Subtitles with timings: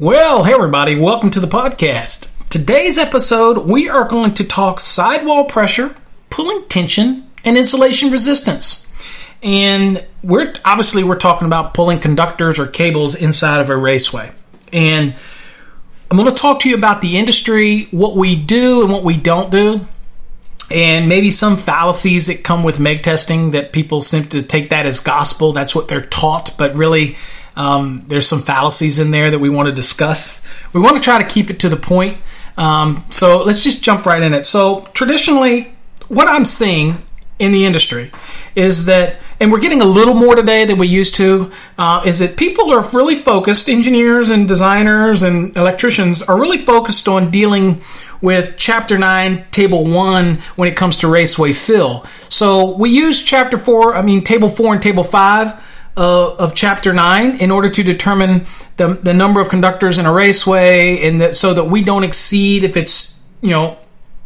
[0.00, 2.30] Well, hey everybody, welcome to the podcast.
[2.48, 5.94] Today's episode, we are going to talk sidewall pressure,
[6.30, 8.90] pulling tension, and insulation resistance.
[9.42, 14.32] And we're obviously we're talking about pulling conductors or cables inside of a raceway.
[14.72, 15.14] And
[16.10, 19.18] I'm going to talk to you about the industry, what we do and what we
[19.18, 19.86] don't do,
[20.70, 24.86] and maybe some fallacies that come with meg testing that people seem to take that
[24.86, 25.52] as gospel.
[25.52, 27.18] That's what they're taught, but really,
[27.60, 30.42] um, there's some fallacies in there that we want to discuss.
[30.72, 32.16] We want to try to keep it to the point.
[32.56, 34.46] Um, so let's just jump right in it.
[34.46, 35.74] So traditionally,
[36.08, 37.02] what I'm seeing
[37.38, 38.12] in the industry
[38.56, 42.20] is that, and we're getting a little more today than we used to, uh, is
[42.20, 47.82] that people are really focused, engineers and designers and electricians are really focused on dealing
[48.22, 52.06] with Chapter 9, Table 1 when it comes to raceway fill.
[52.30, 56.92] So we use Chapter 4, I mean, Table 4 and Table 5 uh, of Chapter
[56.92, 58.46] 9 in order to determine
[58.76, 62.64] the, the number of conductors in a raceway and that so that we don't exceed
[62.64, 63.78] if it's, you know,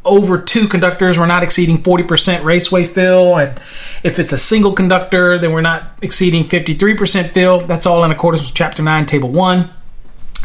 [0.04, 3.38] over two conductors, we're not exceeding 40% raceway fill.
[3.38, 3.58] And
[4.02, 7.60] if it's a single conductor, then we're not exceeding 53% fill.
[7.60, 9.70] That's all in accordance with Chapter 9, Table 1.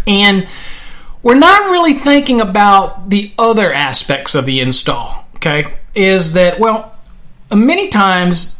[0.08, 0.48] And
[1.22, 5.78] we're not really thinking about the other aspects of the install, okay?
[5.94, 6.96] Is that, well,
[7.52, 8.59] many times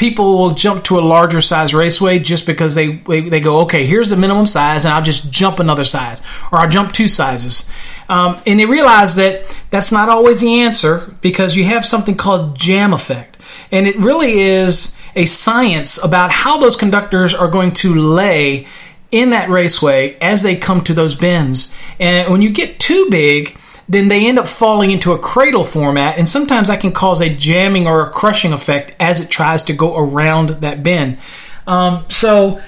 [0.00, 4.08] people will jump to a larger size raceway just because they they go, okay, here's
[4.08, 7.70] the minimum size, and I'll just jump another size, or I'll jump two sizes,
[8.08, 12.56] um, and they realize that that's not always the answer because you have something called
[12.56, 13.36] jam effect,
[13.70, 18.66] and it really is a science about how those conductors are going to lay
[19.10, 23.58] in that raceway as they come to those bends, and when you get too big
[23.90, 27.28] then they end up falling into a cradle format, and sometimes that can cause a
[27.28, 31.18] jamming or a crushing effect as it tries to go around that bend.
[31.66, 32.60] Um, so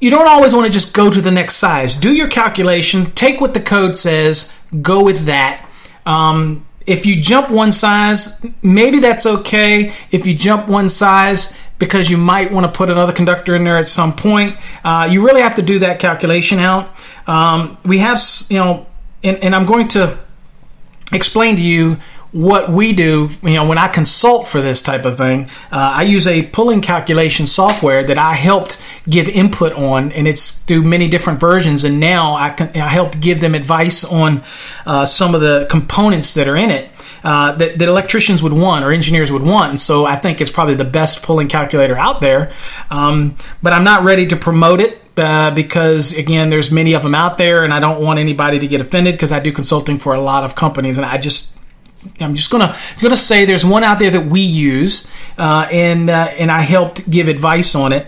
[0.00, 1.96] you don't always want to just go to the next size.
[1.96, 5.68] Do your calculation, take what the code says, go with that.
[6.06, 9.92] Um, if you jump one size, maybe that's okay.
[10.10, 13.76] If you jump one size, because you might want to put another conductor in there
[13.76, 14.56] at some point.
[14.82, 16.90] Uh, you really have to do that calculation out.
[17.26, 18.86] Um, we have, you know,
[19.22, 20.18] and, and I'm going to
[21.12, 21.98] explain to you
[22.30, 26.02] what we do you know when i consult for this type of thing uh, i
[26.02, 31.08] use a pulling calculation software that i helped give input on and it's through many
[31.08, 34.42] different versions and now i, can, I helped give them advice on
[34.84, 36.90] uh, some of the components that are in it
[37.24, 39.70] uh, that, that, electricians would want or engineers would want.
[39.70, 42.52] And so I think it's probably the best pulling calculator out there.
[42.90, 47.14] Um, but I'm not ready to promote it uh, because again, there's many of them
[47.14, 50.14] out there, and I don't want anybody to get offended because I do consulting for
[50.14, 51.56] a lot of companies, and I just
[52.20, 56.28] I'm just gonna gonna say there's one out there that we use, uh, and uh,
[56.38, 58.06] and I helped give advice on it.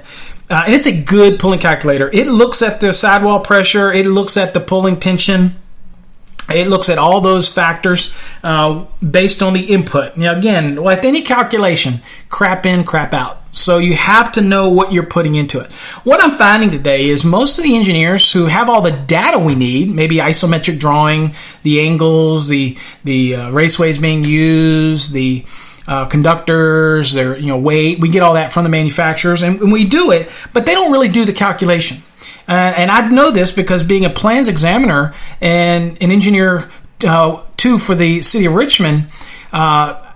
[0.48, 2.10] Uh, and it's a good pulling calculator.
[2.12, 3.92] It looks at the sidewall pressure.
[3.92, 5.54] It looks at the pulling tension.
[6.50, 10.16] It looks at all those factors uh, based on the input.
[10.16, 13.38] Now, again, with any calculation, crap in, crap out.
[13.52, 15.72] So you have to know what you're putting into it.
[16.04, 19.54] What I'm finding today is most of the engineers who have all the data we
[19.54, 25.44] need, maybe isometric drawing, the angles, the the uh, raceways being used, the
[25.86, 29.72] uh, conductors, their you know weight, we get all that from the manufacturers, and, and
[29.72, 32.02] we do it, but they don't really do the calculation.
[32.48, 36.68] Uh, and I know this because being a plans examiner and an engineer
[37.04, 39.06] uh, too for the city of Richmond,
[39.52, 40.06] uh,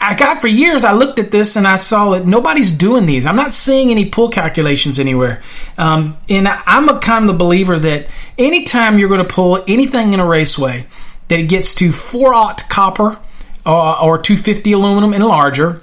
[0.00, 0.84] I, got for years.
[0.84, 3.26] I looked at this and I saw that nobody's doing these.
[3.26, 5.42] I'm not seeing any pull calculations anywhere.
[5.76, 8.08] Um, and I'm a kind of believer that
[8.38, 10.86] anytime you're going to pull anything in a raceway
[11.28, 13.18] that it gets to four aught copper
[13.70, 15.80] uh, or 250 aluminum and larger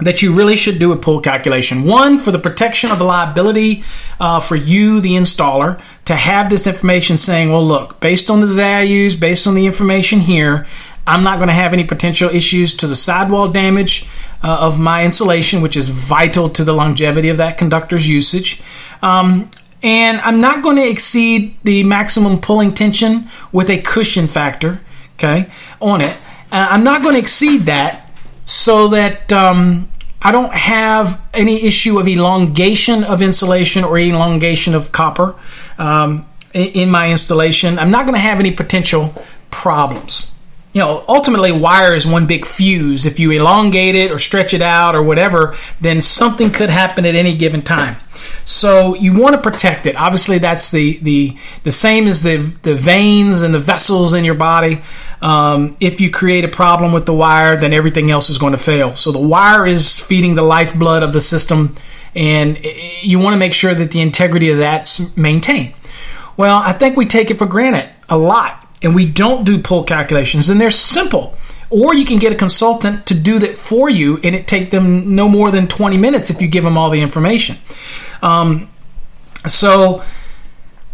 [0.00, 1.84] that you really should do a pull calculation.
[1.84, 3.84] One, for the protection of the liability
[4.20, 8.46] uh, for you, the installer, to have this information saying, well, look, based on the
[8.46, 10.66] values, based on the information here,
[11.06, 14.06] I'm not going to have any potential issues to the sidewall damage
[14.42, 18.60] uh, of my insulation, which is vital to the longevity of that conductor's usage.
[19.00, 19.50] Um,
[19.82, 24.80] and I'm not going to exceed the maximum pulling tension with a cushion factor,
[25.14, 25.48] okay,
[25.80, 26.18] on it.
[26.58, 28.10] I'm not going to exceed that
[28.44, 29.90] so that um,
[30.22, 35.34] I don't have any issue of elongation of insulation or elongation of copper.
[35.78, 39.14] Um, in, in my installation, I'm not going to have any potential
[39.50, 40.32] problems.
[40.72, 43.06] You know, ultimately, wire is one big fuse.
[43.06, 47.14] If you elongate it or stretch it out or whatever, then something could happen at
[47.14, 47.96] any given time.
[48.46, 49.96] So you want to protect it.
[49.96, 54.36] Obviously, that's the the the same as the the veins and the vessels in your
[54.36, 54.82] body.
[55.20, 58.58] Um, if you create a problem with the wire, then everything else is going to
[58.58, 58.94] fail.
[58.94, 61.74] So the wire is feeding the lifeblood of the system,
[62.14, 62.64] and
[63.02, 65.74] you want to make sure that the integrity of that's maintained.
[66.36, 69.82] Well, I think we take it for granted a lot, and we don't do pull
[69.82, 71.34] calculations, and they're simple.
[71.68, 75.16] Or you can get a consultant to do that for you, and it take them
[75.16, 77.56] no more than 20 minutes if you give them all the information.
[78.22, 78.68] Um,
[79.46, 80.02] so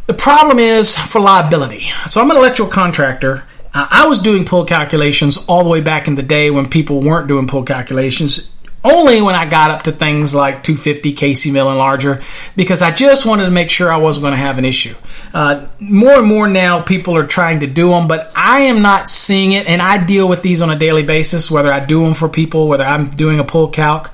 [0.06, 1.90] the problem is for liability.
[2.06, 3.44] So I'm an electrical contractor.
[3.74, 7.28] I was doing pull calculations all the way back in the day when people weren't
[7.28, 8.54] doing pull calculations.
[8.84, 12.20] Only when I got up to things like 250 kcmil and larger,
[12.56, 14.94] because I just wanted to make sure I wasn't going to have an issue.
[15.32, 19.08] Uh, more and more now, people are trying to do them, but I am not
[19.08, 22.12] seeing it, and I deal with these on a daily basis, whether I do them
[22.12, 24.10] for people, whether I'm doing a pull calc.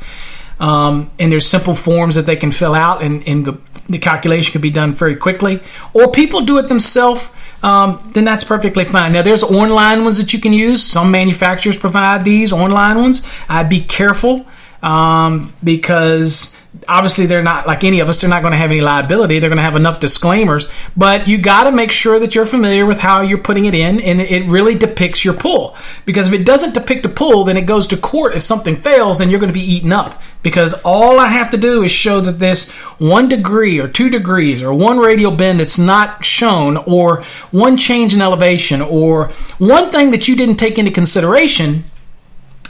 [0.60, 3.58] Um, and there's simple forms that they can fill out, and, and the,
[3.88, 5.60] the calculation can be done very quickly.
[5.93, 7.31] Or people do it themselves.
[7.62, 9.12] Um, then that's perfectly fine.
[9.12, 10.84] Now, there's online ones that you can use.
[10.84, 13.28] Some manufacturers provide these online ones.
[13.49, 14.46] I'd be careful
[14.82, 18.80] um, because obviously they're not like any of us they're not going to have any
[18.80, 19.38] liability.
[19.38, 20.70] They're going to have enough disclaimers.
[20.96, 24.00] But you got to make sure that you're familiar with how you're putting it in
[24.00, 27.62] and it really depicts your pull because if it doesn't depict a pull then it
[27.62, 28.34] goes to court.
[28.34, 30.20] If something fails then you're going to be eaten up.
[30.40, 34.62] Because all i have to do is show that this one degree or two degrees
[34.62, 39.28] or one radial bend that's not shown or one change in elevation or
[39.58, 41.84] one thing that you didn't take into consideration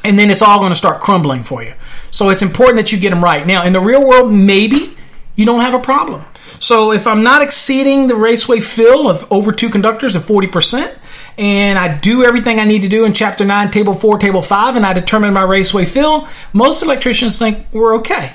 [0.05, 1.75] and then it's all going to start crumbling for you.
[2.11, 3.47] So it's important that you get them right.
[3.47, 4.97] Now, in the real world, maybe
[5.37, 6.25] you don't have a problem.
[6.61, 10.97] So if I'm not exceeding the raceway fill of over two conductors of 40%,
[11.37, 14.75] and I do everything I need to do in chapter 9, table 4, table 5,
[14.75, 18.33] and I determine my raceway fill, most electricians think we're okay.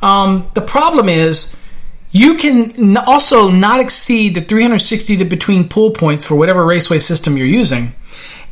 [0.00, 1.56] Um, the problem is
[2.10, 7.36] you can also not exceed the 360 to between pull points for whatever raceway system
[7.36, 7.94] you're using.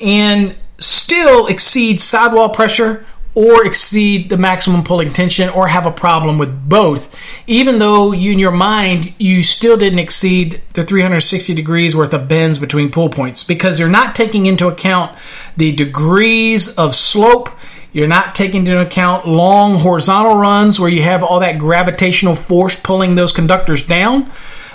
[0.01, 6.37] And still exceed sidewall pressure or exceed the maximum pulling tension or have a problem
[6.37, 7.15] with both,
[7.47, 12.27] even though you, in your mind you still didn't exceed the 360 degrees worth of
[12.27, 15.17] bends between pull points because you're not taking into account
[15.57, 17.51] the degrees of slope.
[17.93, 22.79] You're not taking into account long horizontal runs where you have all that gravitational force
[22.79, 24.31] pulling those conductors down.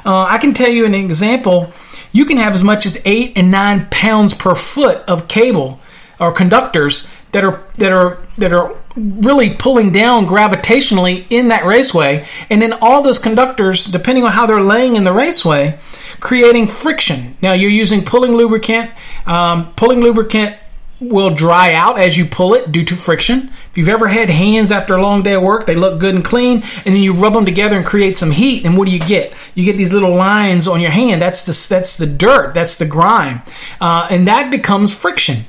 [0.05, 1.71] Uh, I can tell you an example.
[2.11, 5.79] You can have as much as eight and nine pounds per foot of cable
[6.19, 12.25] or conductors that are that are that are really pulling down gravitationally in that raceway,
[12.49, 15.77] and then all those conductors, depending on how they're laying in the raceway,
[16.19, 17.35] creating friction.
[17.41, 18.91] Now you're using pulling lubricant.
[19.25, 20.57] Um, pulling lubricant
[21.01, 23.51] will dry out as you pull it due to friction.
[23.69, 26.23] If you've ever had hands after a long day of work, they look good and
[26.23, 28.99] clean, and then you rub them together and create some heat, and what do you
[28.99, 29.33] get?
[29.55, 31.21] You get these little lines on your hand.
[31.21, 32.53] That's the that's the dirt.
[32.53, 33.41] That's the grime,
[33.81, 35.43] uh, and that becomes friction.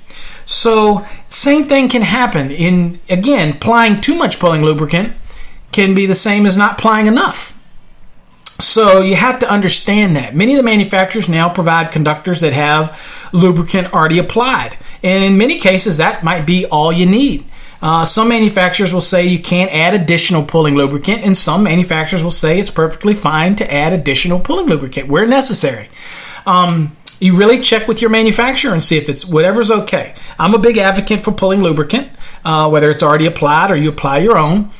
[0.46, 5.14] So, same thing can happen in, again, applying too much pulling lubricant
[5.72, 7.52] can be the same as not applying enough.
[8.58, 10.34] So you have to understand that.
[10.34, 12.98] Many of the manufacturers now provide conductors that have
[13.32, 14.78] lubricant already applied.
[15.02, 17.44] And in many cases, that might be all you need.
[17.82, 22.30] Uh, some manufacturers will say you can't add additional pulling lubricant, and some manufacturers will
[22.30, 25.88] say it's perfectly fine to add additional pulling lubricant where necessary.
[26.46, 30.14] Um, you really check with your manufacturer and see if it's whatever's okay.
[30.38, 32.10] I'm a big advocate for pulling lubricant,
[32.44, 34.70] uh, whether it's already applied or you apply your own.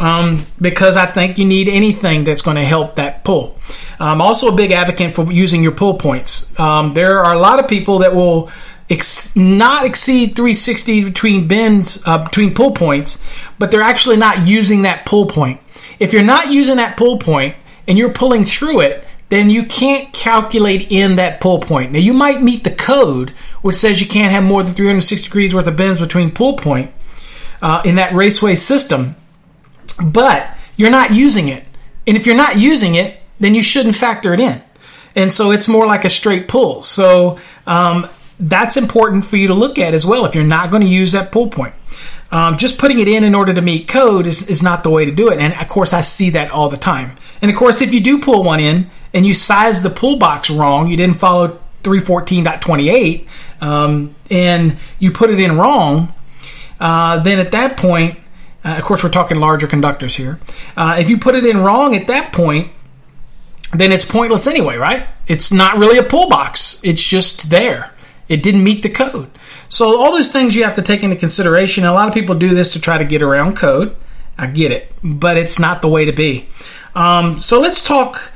[0.00, 3.56] Um, because I think you need anything that's going to help that pull.
[4.00, 6.58] I'm also a big advocate for using your pull points.
[6.58, 8.50] Um, there are a lot of people that will
[8.90, 13.24] ex- not exceed 360 between bends, uh, between pull points,
[13.60, 15.60] but they're actually not using that pull point.
[16.00, 17.54] If you're not using that pull point
[17.86, 21.92] and you're pulling through it, then you can't calculate in that pull point.
[21.92, 23.30] Now, you might meet the code,
[23.62, 26.92] which says you can't have more than 360 degrees worth of bends between pull point
[27.62, 29.16] uh, in that raceway system,
[30.04, 31.66] but you're not using it.
[32.06, 34.62] And if you're not using it, then you shouldn't factor it in.
[35.16, 36.82] And so it's more like a straight pull.
[36.82, 40.82] So um, that's important for you to look at as well if you're not going
[40.82, 41.74] to use that pull point.
[42.30, 45.04] Um, just putting it in in order to meet code is, is not the way
[45.04, 45.38] to do it.
[45.38, 47.16] And of course, I see that all the time.
[47.40, 50.50] And of course, if you do pull one in and you size the pull box
[50.50, 53.26] wrong, you didn't follow 314.28,
[53.60, 56.12] um, and you put it in wrong,
[56.80, 58.18] uh, then at that point,
[58.64, 60.40] uh, of course, we're talking larger conductors here.
[60.76, 62.72] Uh, if you put it in wrong at that point,
[63.72, 65.06] then it's pointless anyway, right?
[65.26, 66.80] It's not really a pull box.
[66.82, 67.92] It's just there.
[68.28, 69.30] It didn't meet the code.
[69.68, 71.84] So all those things you have to take into consideration.
[71.84, 73.94] A lot of people do this to try to get around code.
[74.38, 76.48] I get it, but it's not the way to be.
[76.94, 78.32] Um, so let's talk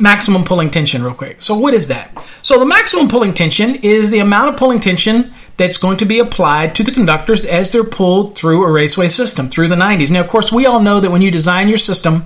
[0.00, 1.42] maximum pulling tension real quick.
[1.42, 2.24] So what is that?
[2.42, 6.18] So the maximum pulling tension is the amount of pulling tension that's going to be
[6.18, 10.10] applied to the conductors as they're pulled through a raceway system through the 90s.
[10.10, 12.24] Now, of course, we all know that when you design your system,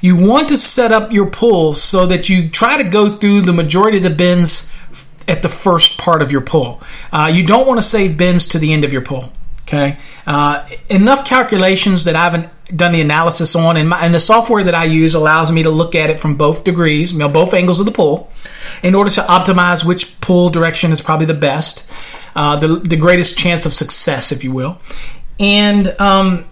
[0.00, 3.52] you want to set up your pull so that you try to go through the
[3.52, 4.72] majority of the bends
[5.26, 6.80] at the first part of your pull.
[7.12, 9.32] Uh, you don't want to save bends to the end of your pull.
[9.62, 14.62] Okay, uh, enough calculations that I've done the analysis on, and, my, and, the software
[14.64, 17.54] that I use allows me to look at it from both degrees, you know, both
[17.54, 18.30] angles of the pull,
[18.82, 21.88] in order to optimize which pull direction is probably the best,
[22.36, 24.80] uh, the the greatest chance of success, if you will.
[25.40, 26.46] And um,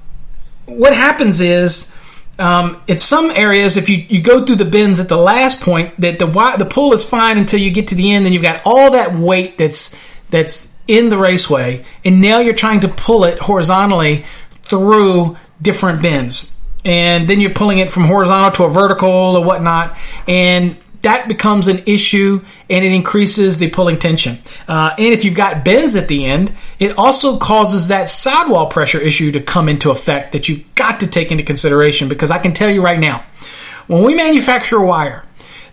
[0.65, 1.95] what happens is
[2.39, 5.99] um, in some areas, if you, you go through the bends at the last point,
[6.01, 6.27] that the
[6.59, 9.15] the pull is fine until you get to the end, and you've got all that
[9.15, 9.97] weight that's
[10.31, 14.25] that's in the raceway, and now you're trying to pull it horizontally
[14.65, 19.97] through different bends, and then you're pulling it from horizontal to a vertical or whatnot,
[20.29, 24.39] and that becomes an issue and it increases the pulling tension.
[24.67, 29.01] Uh, and if you've got bends at the end, it also causes that sidewall pressure
[29.01, 32.53] issue to come into effect that you've got to take into consideration because I can
[32.53, 33.25] tell you right now,
[33.87, 35.25] when we manufacture wire,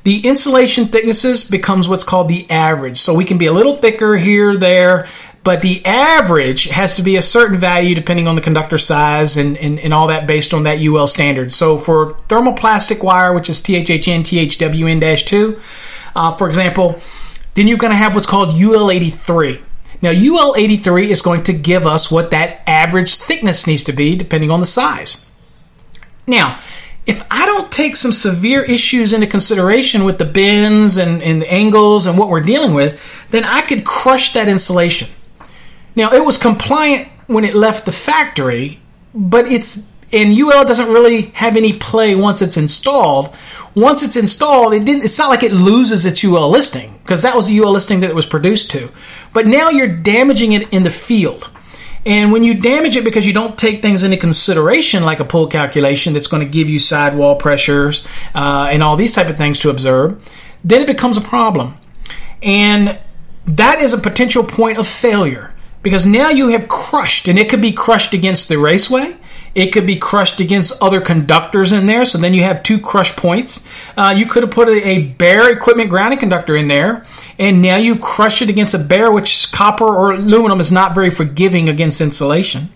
[0.03, 2.99] the insulation thicknesses becomes what's called the average.
[2.99, 5.07] So we can be a little thicker here, there,
[5.43, 9.57] but the average has to be a certain value depending on the conductor size and,
[9.57, 11.51] and, and all that based on that UL standard.
[11.51, 15.61] So for thermoplastic wire, which is THHN, THWN 2,
[16.15, 16.99] uh, for example,
[17.55, 19.61] then you're going to have what's called UL 83.
[20.01, 24.15] Now, UL 83 is going to give us what that average thickness needs to be
[24.15, 25.25] depending on the size.
[26.27, 26.59] Now,
[27.05, 32.05] if I don't take some severe issues into consideration with the bends and, and angles
[32.05, 35.09] and what we're dealing with, then I could crush that insulation.
[35.95, 38.79] Now, it was compliant when it left the factory,
[39.13, 43.35] but it's and UL doesn't really have any play once it's installed.
[43.73, 45.03] Once it's installed, it didn't.
[45.03, 48.11] It's not like it loses its UL listing because that was the UL listing that
[48.11, 48.91] it was produced to.
[49.33, 51.49] But now you're damaging it in the field.
[52.05, 55.47] And when you damage it because you don't take things into consideration, like a pull
[55.47, 59.59] calculation that's going to give you sidewall pressures uh, and all these type of things
[59.59, 60.21] to observe,
[60.63, 61.75] then it becomes a problem.
[62.43, 62.99] And
[63.45, 65.52] that is a potential point of failure
[65.83, 69.15] because now you have crushed, and it could be crushed against the raceway.
[69.53, 73.15] It could be crushed against other conductors in there, so then you have two crush
[73.15, 73.67] points.
[73.95, 77.05] Uh, you could have put a, a bare equipment grounding conductor in there,
[77.37, 81.11] and now you crush it against a bare, which copper or aluminum is not very
[81.11, 82.69] forgiving against insulation.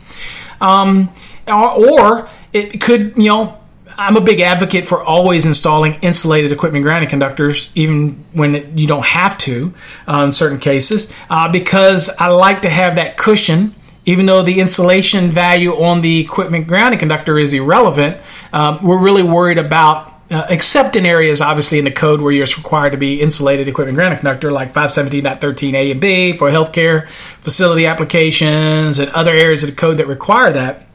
[0.61, 1.11] Um,
[1.47, 3.57] or, or it could, you know,
[3.97, 8.85] I'm a big advocate for always installing insulated equipment grounding conductors, even when it, you
[8.85, 9.73] don't have to
[10.07, 13.73] uh, in certain cases, uh, because I like to have that cushion.
[14.05, 18.17] Even though the insulation value on the equipment grounding conductor is irrelevant,
[18.53, 22.45] um, we're really worried about uh, except in areas obviously in the code where you're
[22.57, 27.07] required to be insulated equipment grounding conductor like 517.13a and b for healthcare
[27.39, 30.85] facility applications and other areas of the code that require that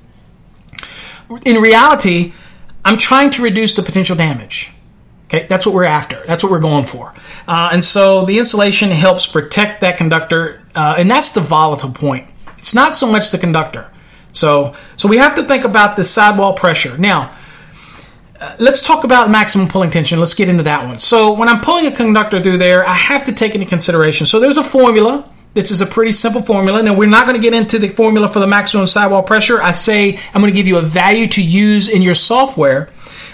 [1.47, 2.35] in reality
[2.85, 4.73] I'm trying to reduce the potential damage.
[5.27, 6.23] Okay, that's what we're after.
[6.27, 7.15] That's what we're going for.
[7.49, 12.29] Uh, and so the insulation helps protect that conductor, uh, and that's the volatile point.
[12.59, 13.91] It's not so much the conductor.
[14.33, 16.99] So, so we have to think about the sidewall pressure.
[16.99, 17.35] Now,
[18.41, 20.19] uh, let's talk about maximum pulling tension.
[20.19, 20.99] Let's get into that one.
[20.99, 24.27] So, when I'm pulling a conductor through there, I have to take into consideration.
[24.27, 26.83] So, there's a formula this is a pretty simple formula.
[26.83, 29.61] Now, we're not going to get into the formula for the maximum sidewall pressure.
[29.61, 32.89] I say I'm going to give you a value to use in your software,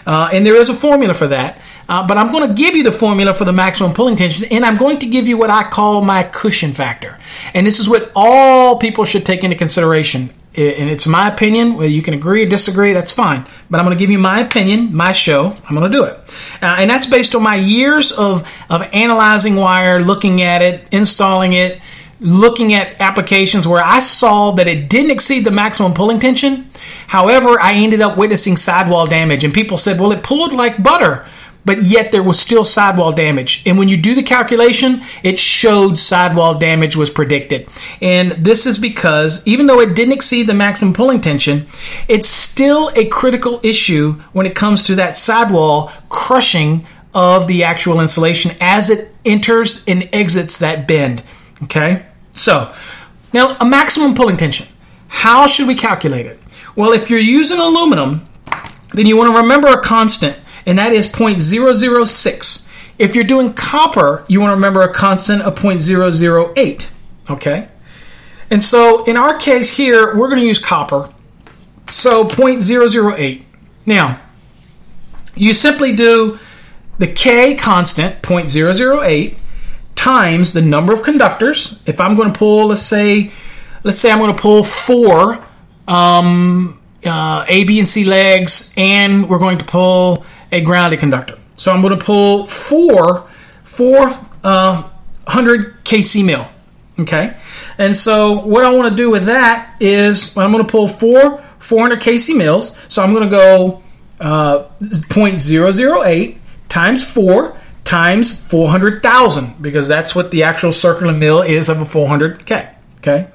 [0.06, 1.60] uh, and there is a formula for that.
[1.88, 4.64] Uh, but I'm going to give you the formula for the maximum pulling tension, and
[4.64, 7.18] I'm going to give you what I call my cushion factor.
[7.54, 10.28] And this is what all people should take into consideration.
[10.54, 11.74] And it's my opinion.
[11.74, 13.46] Whether you can agree or disagree, that's fine.
[13.70, 15.54] But I'm going to give you my opinion, my show.
[15.66, 16.18] I'm going to do it.
[16.60, 21.52] Uh, and that's based on my years of, of analyzing wire, looking at it, installing
[21.52, 21.80] it,
[22.20, 26.70] looking at applications where I saw that it didn't exceed the maximum pulling tension.
[27.06, 31.26] However, I ended up witnessing sidewall damage, and people said, well, it pulled like butter.
[31.64, 33.62] But yet there was still sidewall damage.
[33.66, 37.68] And when you do the calculation, it showed sidewall damage was predicted.
[38.00, 41.66] And this is because even though it didn't exceed the maximum pulling tension,
[42.06, 48.00] it's still a critical issue when it comes to that sidewall crushing of the actual
[48.00, 51.22] insulation as it enters and exits that bend.
[51.64, 52.06] Okay?
[52.38, 52.72] So,
[53.32, 54.66] now a maximum pulling tension.
[55.08, 56.38] How should we calculate it?
[56.76, 58.26] Well, if you're using aluminum,
[58.94, 62.68] then you want to remember a constant, and that is 0.006.
[62.98, 66.90] If you're doing copper, you want to remember a constant of 0.008.
[67.30, 67.68] Okay?
[68.50, 71.12] And so in our case here, we're going to use copper.
[71.88, 73.42] So 0.008.
[73.84, 74.20] Now,
[75.34, 76.38] you simply do
[76.98, 79.36] the K constant, 0.008,
[79.98, 81.82] times the number of conductors.
[81.84, 83.32] If I'm going to pull, let's say,
[83.82, 85.44] let's say I'm going to pull four
[85.88, 91.38] um, uh, A, B, and C legs, and we're going to pull a grounded conductor.
[91.56, 93.28] So I'm going to pull four,
[93.64, 94.14] four
[94.44, 94.88] uh,
[95.26, 96.48] hundred kcmil.
[97.00, 97.36] Okay,
[97.78, 101.44] and so what I want to do with that is I'm going to pull four
[101.58, 102.76] 400 kcmils.
[102.90, 103.82] So I'm going to go
[104.20, 106.38] uh, 0.008
[106.68, 107.57] times four
[107.88, 112.76] times 400,000 because that's what the actual circular mil is of a 400k.
[112.98, 113.22] Okay.
[113.22, 113.30] All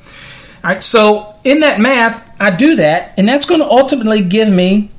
[0.64, 0.84] right.
[0.84, 4.92] So in that math, I do that, and that's going to ultimately give me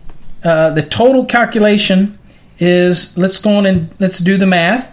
[0.42, 2.18] uh, the total calculation
[2.58, 4.90] is let's go on and let's do the math,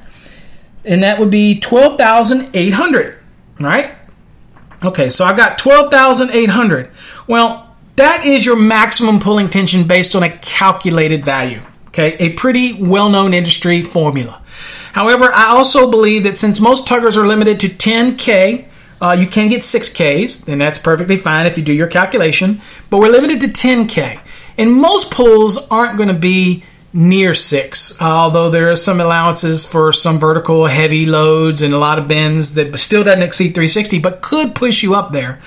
[0.86, 3.20] and that would be 12,800.
[3.60, 3.96] Right.
[4.84, 5.10] Okay.
[5.10, 6.92] So I got 12,800.
[7.26, 11.62] Well, that is your maximum pulling tension based on a calculated value.
[11.92, 14.41] Okay, a pretty well known industry formula.
[14.94, 18.68] However, I also believe that since most tuggers are limited to 10K,
[19.02, 23.00] uh, you can get 6Ks, and that's perfectly fine if you do your calculation, but
[23.00, 24.20] we're limited to 10K.
[24.58, 29.92] And most pulls aren't going to be near 6, although there are some allowances for
[29.92, 34.22] some vertical heavy loads and a lot of bends that still doesn't exceed 360, but
[34.22, 35.42] could push you up there.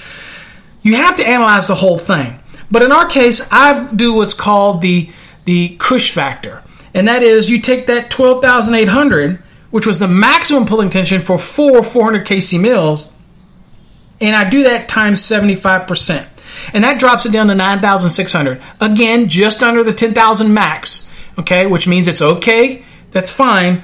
[0.83, 2.41] You have to analyze the whole thing.
[2.71, 5.11] But in our case, I do what's called the
[5.45, 6.63] the cush factor,
[6.95, 10.91] and that is you take that twelve thousand eight hundred, which was the maximum pulling
[10.91, 13.11] tension for four four hundred kcmils,
[14.21, 16.27] and I do that times seventy five percent,
[16.73, 18.63] and that drops it down to nine thousand six hundred.
[18.81, 21.13] Again, just under the ten thousand max.
[21.39, 22.85] Okay, which means it's okay.
[23.11, 23.83] That's fine,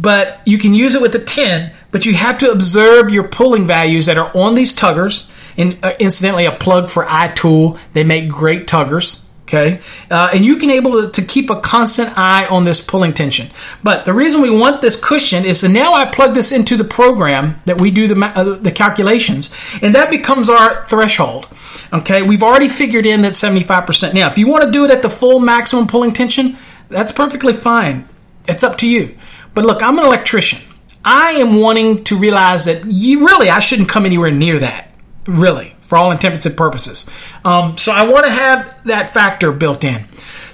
[0.00, 1.72] but you can use it with a ten.
[1.90, 5.94] But you have to observe your pulling values that are on these tuggers and uh,
[5.98, 7.78] incidentally, a plug for iTool.
[7.92, 9.23] They make great tuggers.
[9.46, 13.12] Okay, uh, and you can able to, to, keep a constant eye on this pulling
[13.12, 13.48] tension.
[13.82, 16.84] But the reason we want this cushion is that now I plug this into the
[16.84, 21.46] program that we do the uh, the calculations, and that becomes our threshold.
[21.92, 24.14] Okay, we've already figured in that seventy five percent.
[24.14, 26.56] Now, if you want to do it at the full maximum pulling tension,
[26.88, 28.08] that's perfectly fine.
[28.48, 29.18] It's up to you.
[29.52, 30.60] But look, I'm an electrician.
[31.04, 34.94] I am wanting to realize that you really I shouldn't come anywhere near that
[35.26, 37.08] really, for all intents and purposes.
[37.44, 40.04] Um, so I want to have that factor built in.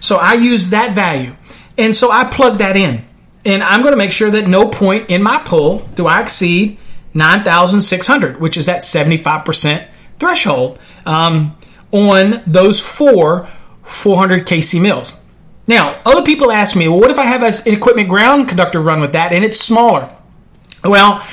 [0.01, 1.35] So I use that value.
[1.79, 3.05] And so I plug that in.
[3.45, 6.79] And I'm going to make sure that no point in my pull do I exceed
[7.14, 9.87] 9,600, which is that 75%
[10.19, 11.57] threshold um,
[11.90, 13.49] on those four
[13.85, 15.14] 400 kcmils.
[15.66, 19.01] Now, other people ask me, well, what if I have an equipment ground conductor run
[19.01, 20.11] with that and it's smaller?
[20.85, 21.25] Well,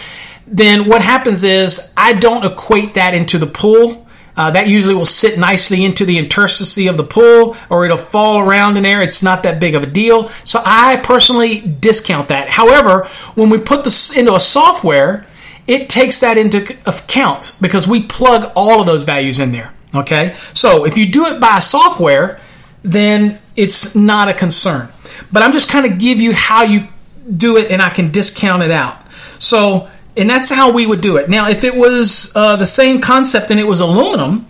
[0.48, 4.06] then what happens is I don't equate that into the pool.
[4.36, 8.40] Uh, that usually will sit nicely into the interstice of the pool or it'll fall
[8.40, 9.02] around in there.
[9.02, 10.30] It's not that big of a deal.
[10.44, 12.48] So I personally discount that.
[12.48, 15.26] However, when we put this into a software,
[15.66, 19.74] it takes that into account because we plug all of those values in there.
[19.96, 20.36] Okay.
[20.54, 22.40] So if you do it by software,
[22.84, 24.90] then it's not a concern.
[25.32, 26.88] But I'm just kind of give you how you
[27.36, 29.02] do it and I can discount it out.
[29.40, 31.30] So and that's how we would do it.
[31.30, 34.48] Now, if it was uh, the same concept and it was aluminum,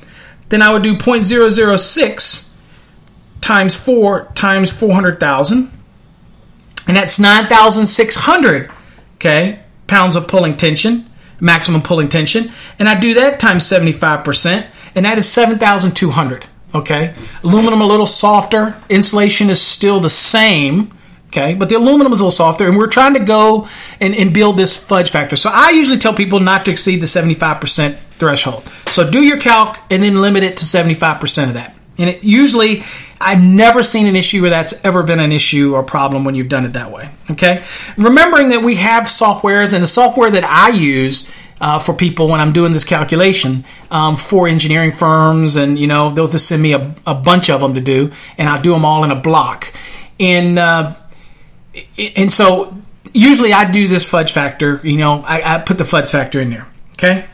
[0.50, 2.54] then I would do 0.006
[3.42, 5.72] times 4 times 400,000.
[6.88, 8.72] And that's 9,600,
[9.16, 11.10] okay, pounds of pulling tension,
[11.42, 12.50] maximum pulling tension.
[12.80, 17.14] And I do that times 75%, and that is 7,200, okay.
[17.44, 20.97] Aluminum a little softer, insulation is still the same,
[21.28, 23.68] Okay, but the aluminum is a little softer, and we're trying to go
[24.00, 25.36] and, and build this fudge factor.
[25.36, 28.64] So I usually tell people not to exceed the 75% threshold.
[28.88, 31.76] So do your calc and then limit it to 75% of that.
[31.98, 32.84] And it usually,
[33.20, 36.50] I've never seen an issue where that's ever been an issue or problem when you've
[36.50, 37.10] done it that way.
[37.32, 37.66] Okay,
[37.98, 42.40] remembering that we have softwares, and the software that I use uh, for people when
[42.40, 46.74] I'm doing this calculation um, for engineering firms, and you know they'll just send me
[46.74, 49.74] a, a, bunch of them to do, and I do them all in a block.
[50.20, 50.96] And uh,
[51.98, 52.76] and so
[53.14, 54.82] usually I do this fudge factor.
[54.84, 56.68] You know, I, I, put the fudge factor in there.
[56.94, 57.26] Okay.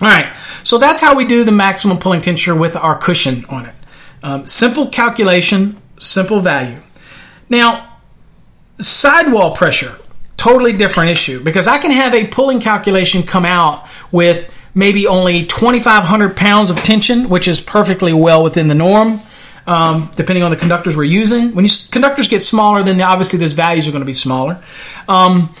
[0.00, 0.34] All right.
[0.64, 3.74] So that's how we do the maximum pulling tension with our cushion on it.
[4.22, 6.80] Um, simple calculation, simple value.
[7.48, 7.98] Now,
[8.78, 9.96] sidewall pressure,
[10.36, 15.44] totally different issue because I can have a pulling calculation come out with maybe only
[15.44, 19.20] 2,500 pounds of tension, which is perfectly well within the norm.
[19.68, 21.54] Um, depending on the conductors we're using.
[21.54, 24.62] When you, conductors get smaller, then obviously those values are going to be smaller.
[25.06, 25.54] Um,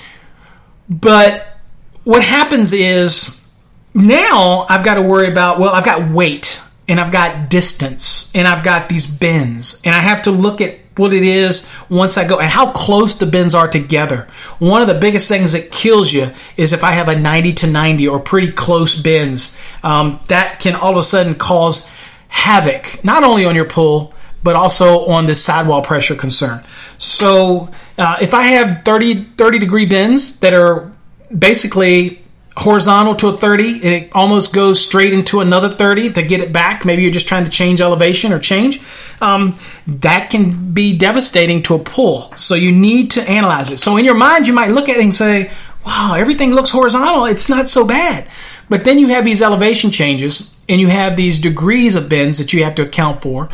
[0.88, 1.58] but
[2.04, 3.46] what happens is
[3.92, 8.48] now I've got to worry about, well, I've got weight and I've got distance and
[8.48, 12.26] I've got these bends and I have to look at what it is once I
[12.26, 14.26] go and how close the bends are together.
[14.58, 17.66] One of the biggest things that kills you is if I have a 90 to
[17.66, 19.56] 90 or pretty close bends.
[19.82, 21.90] Um, that can all of a sudden cause
[22.28, 26.62] havoc, not only on your pull, but also on this sidewall pressure concern.
[26.98, 30.92] So uh, if I have 30, 30 degree bends that are
[31.36, 32.22] basically
[32.56, 36.52] horizontal to a 30 and it almost goes straight into another 30 to get it
[36.52, 38.80] back maybe you're just trying to change elevation or change
[39.20, 42.32] um, that can be devastating to a pull.
[42.36, 43.76] So you need to analyze it.
[43.76, 45.52] So in your mind you might look at it and say
[45.86, 47.26] wow everything looks horizontal.
[47.26, 48.28] It's not so bad.
[48.68, 52.52] But then you have these elevation changes and you have these degrees of bends that
[52.52, 53.48] you have to account for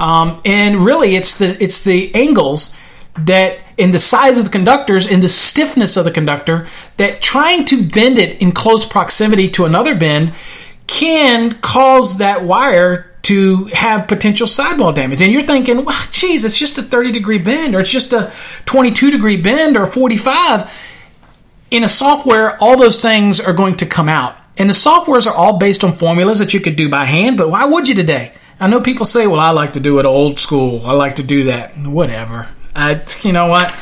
[0.00, 2.76] um, and really it's the it's the angles
[3.16, 7.64] that in the size of the conductors in the stiffness of the conductor that trying
[7.64, 10.32] to bend it in close proximity to another bend
[10.86, 15.20] can cause that wire to have potential sidewall damage.
[15.20, 18.32] And you're thinking, well, geez, it's just a 30 degree bend or it's just a
[18.64, 20.72] 22 degree bend or 45.
[21.70, 24.36] In a software, all those things are going to come out.
[24.58, 27.48] And the softwares are all based on formulas that you could do by hand, but
[27.48, 28.32] why would you today?
[28.60, 30.84] I know people say, well, I like to do it old school.
[30.84, 31.76] I like to do that.
[31.76, 32.48] Whatever.
[32.74, 33.72] Uh, you know what?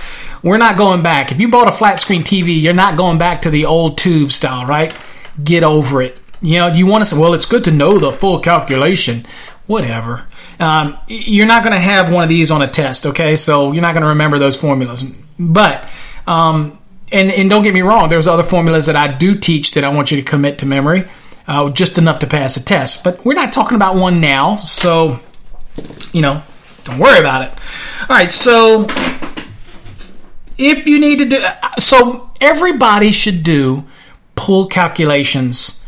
[0.43, 1.33] We're not going back.
[1.33, 4.31] If you bought a flat screen TV, you're not going back to the old tube
[4.31, 4.95] style, right?
[5.43, 6.19] Get over it.
[6.43, 9.27] You know, you want to say, well, it's good to know the full calculation.
[9.67, 10.27] Whatever.
[10.61, 13.35] Um, you're not going to have one of these on a test, okay?
[13.37, 15.03] So you're not going to remember those formulas.
[15.39, 15.89] But,
[16.27, 16.79] um,
[17.13, 19.89] and, and don't get me wrong, there's other formulas that I do teach that I
[19.89, 21.09] want you to commit to memory,
[21.47, 23.05] uh, just enough to pass a test.
[23.05, 25.21] But we're not talking about one now, so,
[26.13, 26.43] you know,
[26.85, 27.51] don't worry about it.
[28.03, 28.87] All right, so
[30.59, 31.45] if you need to do
[31.79, 33.85] so everybody should do
[34.35, 35.85] pull calculations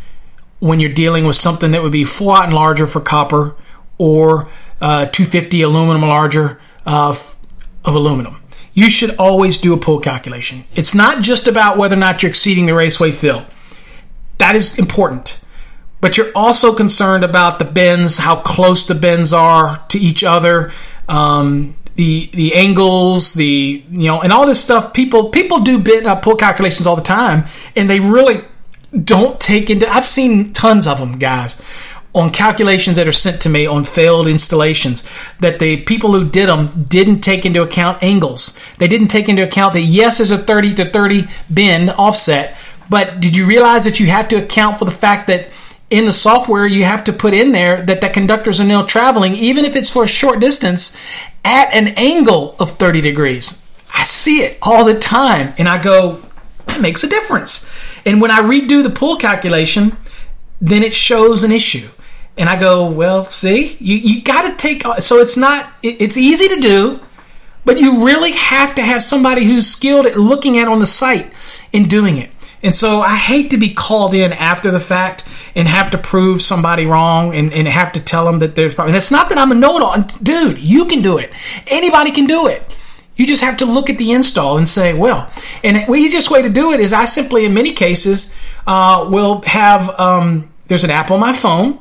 [0.59, 3.54] when you're dealing with something that would be four aught and larger for copper
[3.96, 4.48] or
[4.81, 7.11] uh, 250 aluminum larger uh,
[7.85, 8.38] of aluminum.
[8.79, 10.64] You should always do a pull calculation.
[10.75, 13.45] It's not just about whether or not you're exceeding the raceway fill.
[14.38, 15.41] That is important
[16.01, 20.73] but you're also concerned about the bends, how close the bends are to each other,
[21.09, 24.93] um, the the angles, the you know, and all this stuff.
[24.93, 28.45] People people do bit uh, pull calculations all the time, and they really
[29.05, 29.88] don't take into.
[29.93, 31.61] I've seen tons of them, guys,
[32.14, 35.07] on calculations that are sent to me on failed installations
[35.40, 38.59] that the people who did them didn't take into account angles.
[38.79, 42.57] They didn't take into account that yes, there's a 30 to 30 bend offset,
[42.88, 45.49] but did you realize that you have to account for the fact that
[45.90, 49.35] in the software you have to put in there that the conductors are now traveling
[49.35, 50.99] even if it's for a short distance
[51.44, 53.64] at an angle of 30 degrees?
[53.94, 56.23] I see it all the time and i go
[56.66, 57.71] that makes a difference.
[58.05, 59.97] And when i redo the pull calculation
[60.61, 61.88] then it shows an issue
[62.38, 66.48] and i go well see you, you got to take so it's not it's easy
[66.48, 67.01] to do
[67.64, 71.31] but you really have to have somebody who's skilled at looking at on the site
[71.74, 72.31] and doing it
[72.62, 75.24] and so I hate to be called in after the fact
[75.55, 78.94] and have to prove somebody wrong and, and have to tell them that there's problem.
[78.94, 80.03] And it's not that I'm a know-it-all.
[80.22, 81.33] Dude, you can do it.
[81.68, 82.74] Anybody can do it.
[83.14, 85.31] You just have to look at the install and say, well,
[85.62, 88.35] and the easiest way to do it is I simply, in many cases,
[88.66, 91.79] uh, will have, um, there's an app on my phone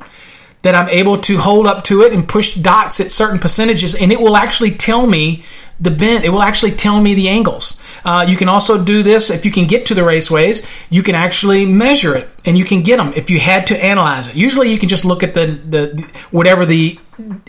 [0.67, 4.11] that I'm able to hold up to it and push dots at certain percentages, and
[4.11, 5.45] it will actually tell me
[5.79, 6.25] the bend.
[6.25, 7.81] It will actually tell me the angles.
[8.03, 10.69] Uh, you can also do this if you can get to the raceways.
[10.89, 14.27] You can actually measure it, and you can get them if you had to analyze
[14.27, 14.35] it.
[14.35, 16.99] Usually, you can just look at the the whatever the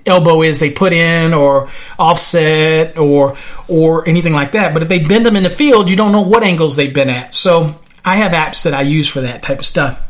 [0.07, 4.75] elbow is they put in, or offset, or or anything like that.
[4.75, 7.11] But if they bend them in the field, you don't know what angles they've been
[7.11, 7.35] at.
[7.35, 10.05] So I have apps that I use for that type of stuff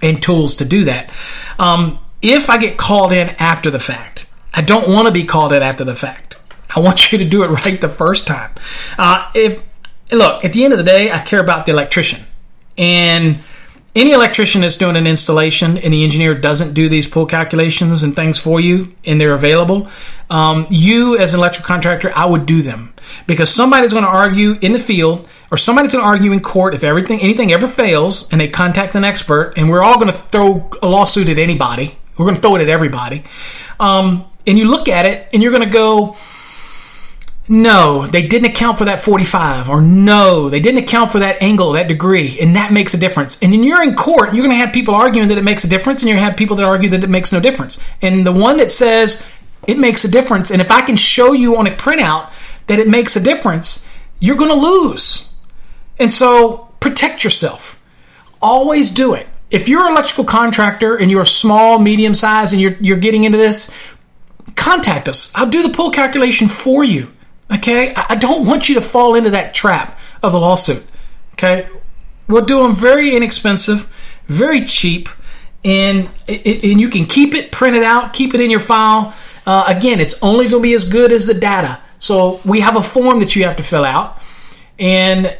[0.00, 1.10] and tools to do that.
[1.58, 5.52] Um, if I get called in after the fact, I don't want to be called
[5.52, 6.40] in after the fact.
[6.74, 8.52] I want you to do it right the first time.
[8.98, 9.62] Uh, if
[10.10, 12.24] look, at the end of the day, I care about the electrician.
[12.76, 13.38] And
[13.94, 18.14] any electrician that's doing an installation and the engineer doesn't do these pull calculations and
[18.14, 19.88] things for you and they're available,
[20.30, 22.94] um, you as an electrical contractor, I would do them
[23.26, 26.74] because somebody's going to argue in the field or somebody's going to argue in court
[26.74, 30.18] if everything anything ever fails and they contact an expert and we're all going to
[30.18, 31.98] throw a lawsuit at anybody.
[32.18, 33.24] We're going to throw it at everybody.
[33.80, 36.16] Um, and you look at it and you're going to go,
[37.48, 41.72] no, they didn't account for that 45, or no, they didn't account for that angle,
[41.72, 43.42] that degree, and that makes a difference.
[43.42, 45.68] And when you're in court, you're going to have people arguing that it makes a
[45.68, 47.82] difference, and you're going to have people that argue that it makes no difference.
[48.02, 49.26] And the one that says
[49.66, 50.50] it makes a difference.
[50.50, 52.30] And if I can show you on a printout
[52.66, 53.88] that it makes a difference,
[54.20, 55.32] you're going to lose.
[55.98, 57.82] And so protect yourself.
[58.40, 59.26] Always do it.
[59.50, 63.38] If you're an electrical contractor and you're small, medium size, and you're, you're getting into
[63.38, 63.74] this,
[64.56, 65.32] contact us.
[65.34, 67.12] I'll do the pull calculation for you.
[67.50, 67.94] Okay?
[67.94, 70.84] I I don't want you to fall into that trap of a lawsuit.
[71.32, 71.68] Okay?
[72.28, 73.90] We'll do them very inexpensive,
[74.26, 75.08] very cheap,
[75.64, 79.14] and and you can keep it printed out, keep it in your file.
[79.46, 81.80] Uh, again, it's only going to be as good as the data.
[81.98, 84.20] So we have a form that you have to fill out,
[84.78, 85.36] and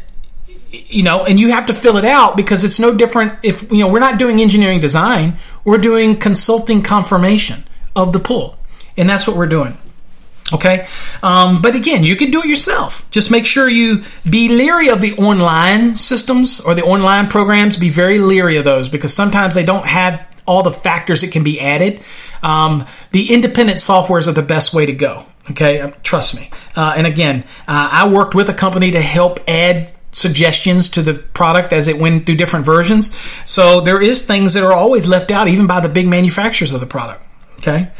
[0.70, 3.78] you know, and you have to fill it out because it's no different if you
[3.78, 7.64] know we're not doing engineering design, we're doing consulting confirmation
[7.96, 8.58] of the pull,
[8.96, 9.76] and that's what we're doing.
[10.50, 10.86] Okay,
[11.22, 13.10] um, but again, you can do it yourself.
[13.10, 17.76] Just make sure you be leery of the online systems or the online programs.
[17.76, 21.44] Be very leery of those because sometimes they don't have all the factors that can
[21.44, 22.00] be added.
[22.42, 25.26] Um, the independent softwares are the best way to go.
[25.50, 26.50] Okay, trust me.
[26.76, 31.14] Uh, and again, uh, I worked with a company to help add suggestions to the
[31.14, 33.16] product as it went through different versions.
[33.44, 36.80] So there is things that are always left out, even by the big manufacturers of
[36.80, 37.24] the product.
[37.58, 37.90] Okay.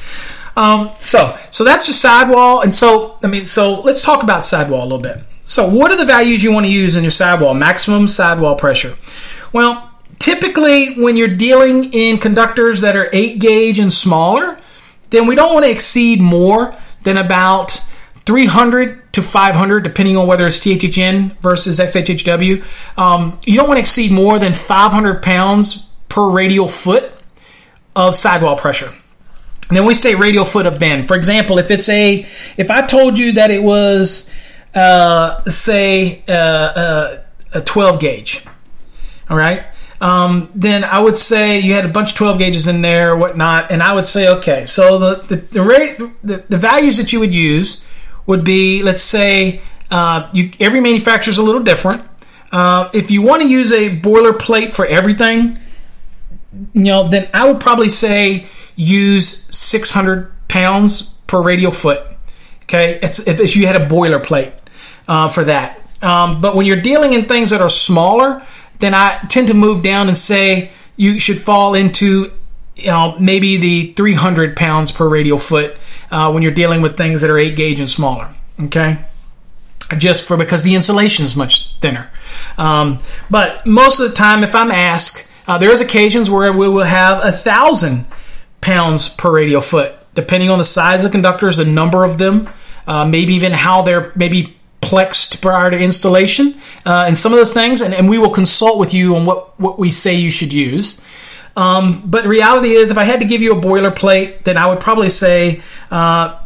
[0.57, 4.83] Um, so, so that's your sidewall, and so I mean, so let's talk about sidewall
[4.83, 5.18] a little bit.
[5.44, 7.54] So, what are the values you want to use in your sidewall?
[7.54, 8.96] Maximum sidewall pressure.
[9.52, 14.59] Well, typically, when you're dealing in conductors that are eight gauge and smaller,
[15.11, 17.81] then we don't want to exceed more than about
[18.26, 22.64] 300 to 500, depending on whether it's THHN versus XHHW.
[22.96, 27.12] Um, you don't want to exceed more than 500 pounds per radial foot
[27.96, 28.92] of sidewall pressure.
[29.68, 31.09] And then we say radial foot of bend.
[31.09, 32.26] For example, if it's a,
[32.57, 34.33] if I told you that it was,
[34.74, 37.22] uh, say, uh, uh,
[37.54, 38.46] a 12 gauge,
[39.28, 39.66] all right,
[40.00, 43.72] um, then I would say you had a bunch of 12 gauges in there, whatnot,
[43.72, 47.18] and I would say, okay, so the the the, rate, the, the values that you
[47.18, 47.85] would use
[48.29, 52.07] would be, let's say, uh, you every manufacturer is a little different.
[52.53, 55.59] Uh, if you want to use a boilerplate for everything,
[56.73, 62.07] you know, then I would probably say use 600 pounds per radial foot.
[62.64, 64.53] Okay, it's if you had a boilerplate
[65.09, 65.81] uh, for that.
[66.03, 68.47] Um, but when you're dealing in things that are smaller,
[68.79, 72.31] then I tend to move down and say you should fall into
[72.77, 75.77] you know, maybe the 300 pounds per radial foot
[76.11, 78.29] uh, when you're dealing with things that are 8 gauge and smaller.
[78.61, 78.99] Okay,
[79.97, 82.11] just for because the insulation is much thinner.
[82.57, 82.99] Um,
[83.31, 87.25] but most of the time, if I'm asked, uh, there's occasions where we will have
[87.25, 88.05] a thousand
[88.61, 92.51] pounds per radial foot, depending on the size of the conductors, the number of them,
[92.87, 96.55] uh, maybe even how they're maybe plexed prior to installation,
[96.87, 97.81] uh, and some of those things.
[97.81, 101.01] And, and we will consult with you on what, what we say you should use.
[101.59, 104.79] Um, but reality is, if I had to give you a boilerplate, then I would
[104.79, 106.38] probably say uh,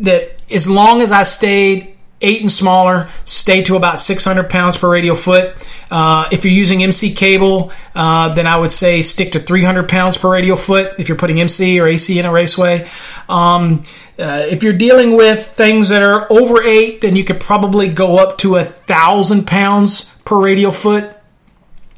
[0.00, 4.90] that as long as I stayed eight and smaller, stay to about 600 pounds per
[4.90, 5.54] radial foot.
[5.90, 10.18] Uh, if you're using MC cable, uh, then I would say stick to 300 pounds
[10.18, 12.90] per radial foot if you're putting MC or AC in a raceway.
[13.30, 13.84] Um,
[14.18, 18.18] uh, if you're dealing with things that are over eight, then you could probably go
[18.18, 21.11] up to a thousand pounds per radial foot.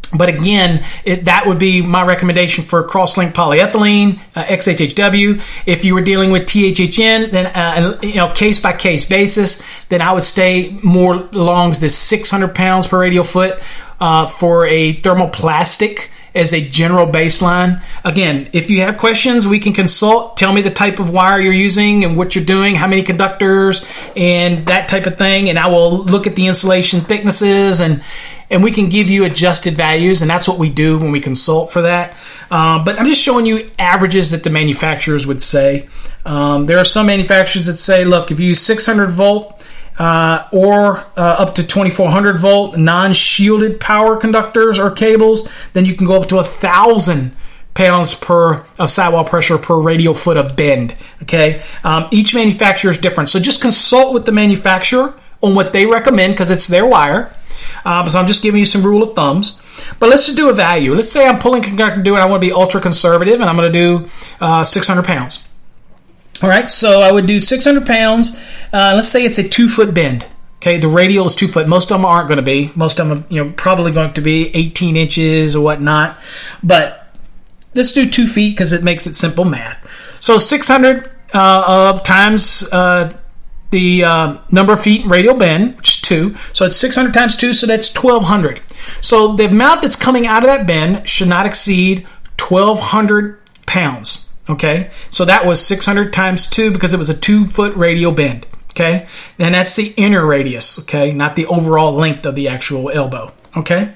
[0.06, 5.42] But again, it, that would be my recommendation for crosslink polyethylene, uh, XHHW.
[5.66, 10.02] If you were dealing with THHN, then uh, you know case by case basis, then
[10.02, 13.60] I would stay more along the 600 pounds per radial foot
[14.00, 17.84] uh, for a thermoplastic as a general baseline.
[18.04, 20.36] Again, if you have questions, we can consult.
[20.36, 23.86] Tell me the type of wire you're using and what you're doing, how many conductors,
[24.16, 25.48] and that type of thing.
[25.48, 28.02] And I will look at the insulation thicknesses and
[28.50, 31.72] and we can give you adjusted values, and that's what we do when we consult
[31.72, 32.14] for that.
[32.50, 35.88] Um, but I'm just showing you averages that the manufacturers would say.
[36.26, 39.63] Um, there are some manufacturers that say, look, if you use 600 volt
[39.98, 46.06] uh, or uh, up to 2400 volt non-shielded power conductors or cables, then you can
[46.06, 47.34] go up to a thousand
[47.74, 50.94] pounds per of sidewall pressure per radial foot of bend.
[51.22, 55.86] Okay, um, each manufacturer is different, so just consult with the manufacturer on what they
[55.86, 57.32] recommend because it's their wire.
[57.84, 59.60] Um, so I'm just giving you some rule of thumbs.
[59.98, 60.94] But let's just do a value.
[60.94, 62.20] Let's say I'm pulling conductor do it.
[62.20, 64.08] I want to be ultra conservative, and I'm going to do
[64.40, 65.44] uh, 600 pounds.
[66.42, 68.38] All right, so I would do 600 pounds.
[68.74, 70.26] Uh, let's say it's a two foot bend.
[70.56, 71.68] Okay, the radial is two foot.
[71.68, 72.72] Most of them aren't going to be.
[72.74, 76.16] Most of them, you know, probably going to be 18 inches or whatnot.
[76.60, 77.14] But
[77.74, 79.78] let's do two feet because it makes it simple math.
[80.18, 83.16] So 600 uh, of times uh,
[83.70, 86.34] the uh, number of feet in radial bend, which is two.
[86.52, 88.60] So it's 600 times two, so that's 1200.
[89.00, 92.08] So the amount that's coming out of that bend should not exceed
[92.40, 94.32] 1200 pounds.
[94.48, 98.46] Okay, so that was 600 times 2 because it was a 2 foot radial bend.
[98.74, 99.06] Okay,
[99.38, 100.80] and that's the inner radius.
[100.80, 103.32] Okay, not the overall length of the actual elbow.
[103.56, 103.94] Okay,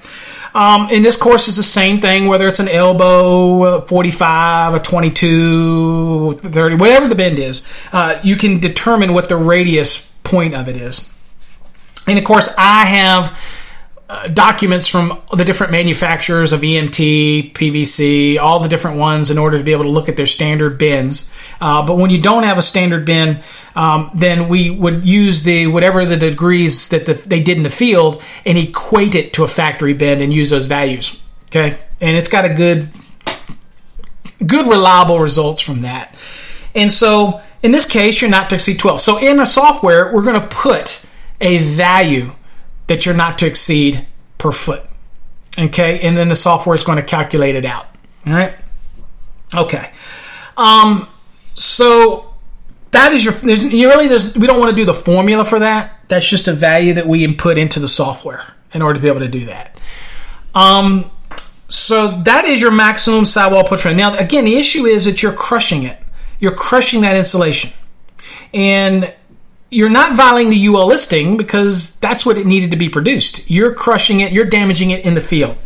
[0.55, 6.33] um, and this course is the same thing, whether it's an elbow, 45, a 22,
[6.33, 10.77] 30, whatever the bend is, uh, you can determine what the radius point of it
[10.77, 11.15] is.
[12.07, 13.39] And of course, I have
[14.09, 19.59] uh, documents from the different manufacturers of EMT, PVC, all the different ones in order
[19.59, 21.31] to be able to look at their standard bends.
[21.61, 23.43] Uh, but when you don't have a standard bend,
[23.77, 27.71] um, then we would use the whatever the degrees that the, they did in the
[27.71, 31.21] field and equate it to a factory bend and use those values.
[31.47, 32.91] Okay, and it's got a good,
[34.47, 36.15] good reliable results from that.
[36.75, 39.01] And so in this case, you're not to exceed 12.
[39.01, 41.05] So in a software, we're going to put
[41.41, 42.33] a value
[42.89, 44.83] that you're not to exceed per foot.
[45.59, 47.87] Okay, and then the software is going to calculate it out.
[48.27, 48.55] All right.
[49.55, 49.91] Okay.
[50.57, 51.09] Um,
[51.55, 52.35] so
[52.91, 53.35] that is your.
[53.39, 56.05] You really just we don't want to do the formula for that.
[56.09, 59.21] That's just a value that we input into the software in order to be able
[59.21, 59.81] to do that.
[60.55, 61.11] Um,
[61.69, 64.17] so that is your maximum sidewall put for now.
[64.17, 65.99] Again, the issue is that you're crushing it.
[66.41, 67.73] You're crushing that insulation,
[68.55, 69.13] and
[69.71, 73.51] you're not violating the UL listing because that's what it needed to be produced.
[73.51, 75.57] You're crushing it, you're damaging it in the field.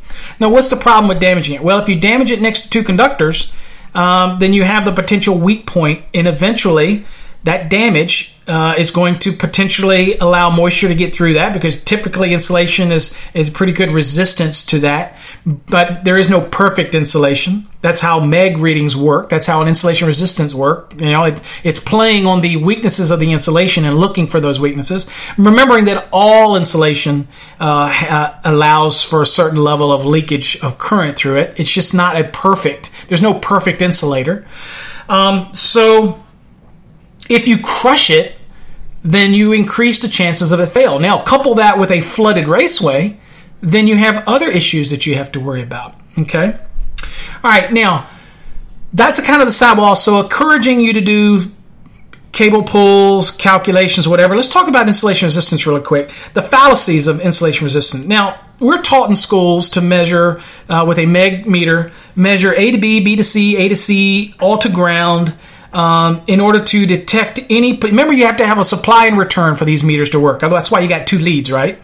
[0.40, 1.62] Now, what's the problem with damaging it?
[1.62, 3.52] Well, if you damage it next to two conductors,
[3.94, 7.04] um, then you have the potential weak point, and eventually
[7.44, 12.32] that damage uh, is going to potentially allow moisture to get through that because typically
[12.32, 15.16] insulation is is pretty good resistance to that.
[15.44, 17.68] But there is no perfect insulation.
[17.80, 19.28] That's how meg readings work.
[19.28, 20.94] That's how an insulation resistance work.
[20.98, 24.60] You know it, it's playing on the weaknesses of the insulation and looking for those
[24.60, 25.10] weaknesses.
[25.36, 27.28] Remembering that all insulation
[27.60, 31.54] uh, allows for a certain level of leakage of current through it.
[31.58, 34.46] It's just not a perfect there's no perfect insulator.
[35.08, 36.21] Um, so
[37.28, 38.36] if you crush it,
[39.04, 40.98] then you increase the chances of it fail.
[40.98, 43.18] Now, couple that with a flooded raceway,
[43.60, 45.94] then you have other issues that you have to worry about.
[46.18, 46.56] Okay?
[47.44, 48.08] All right, now,
[48.92, 49.96] that's a kind of the sidewall.
[49.96, 51.50] So, encouraging you to do
[52.32, 54.34] cable pulls, calculations, whatever.
[54.34, 56.10] Let's talk about insulation resistance really quick.
[56.34, 58.06] The fallacies of insulation resistance.
[58.06, 62.78] Now, we're taught in schools to measure uh, with a meg meter, measure A to
[62.78, 65.34] B, B to C, A to C, all to ground
[65.72, 67.76] um, in order to detect any.
[67.76, 70.40] Remember, you have to have a supply and return for these meters to work.
[70.40, 71.80] That's why you got two leads, right?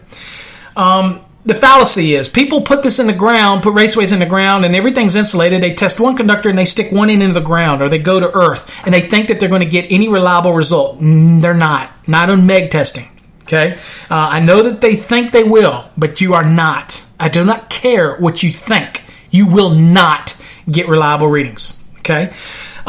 [0.75, 4.65] Um, the fallacy is people put this in the ground, put raceways in the ground,
[4.65, 5.63] and everything's insulated.
[5.63, 8.19] They test one conductor and they stick one end into the ground, or they go
[8.19, 10.99] to Earth and they think that they're going to get any reliable result.
[10.99, 11.91] Mm, they're not.
[12.07, 13.07] Not on MEG testing.
[13.43, 13.79] Okay,
[14.11, 17.03] uh, I know that they think they will, but you are not.
[17.19, 19.03] I do not care what you think.
[19.31, 21.83] You will not get reliable readings.
[21.99, 22.31] Okay.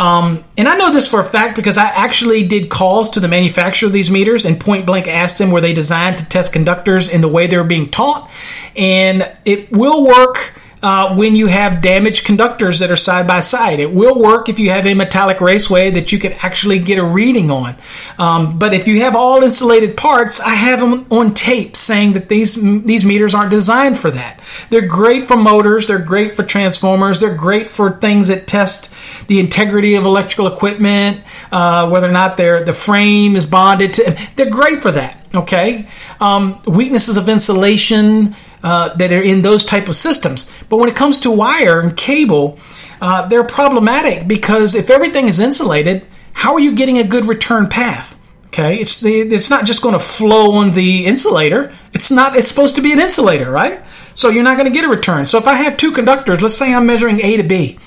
[0.00, 3.28] Um, and I know this for a fact because I actually did calls to the
[3.28, 7.10] manufacturer of these meters and point blank asked them were they designed to test conductors
[7.10, 8.30] in the way they were being taught.
[8.74, 13.80] And it will work uh, when you have damaged conductors that are side by side.
[13.80, 17.04] It will work if you have a metallic raceway that you can actually get a
[17.04, 17.76] reading on.
[18.18, 22.28] Um, but if you have all insulated parts, I have them on tape saying that
[22.28, 24.40] these these meters aren't designed for that.
[24.70, 25.88] They're great for motors.
[25.88, 27.20] They're great for transformers.
[27.20, 28.92] They're great for things that test
[29.26, 34.16] the integrity of electrical equipment, uh, whether or not the frame is bonded to.
[34.36, 35.19] They're great for that.
[35.32, 35.86] Okay,
[36.20, 40.50] um, weaknesses of insulation uh, that are in those type of systems.
[40.68, 42.58] But when it comes to wire and cable,
[43.00, 47.68] uh, they're problematic because if everything is insulated, how are you getting a good return
[47.68, 48.16] path?
[48.46, 51.72] Okay, it's the, it's not just going to flow on the insulator.
[51.92, 52.34] It's not.
[52.34, 53.84] It's supposed to be an insulator, right?
[54.14, 55.24] So you're not going to get a return.
[55.24, 57.78] So if I have two conductors, let's say I'm measuring A to B,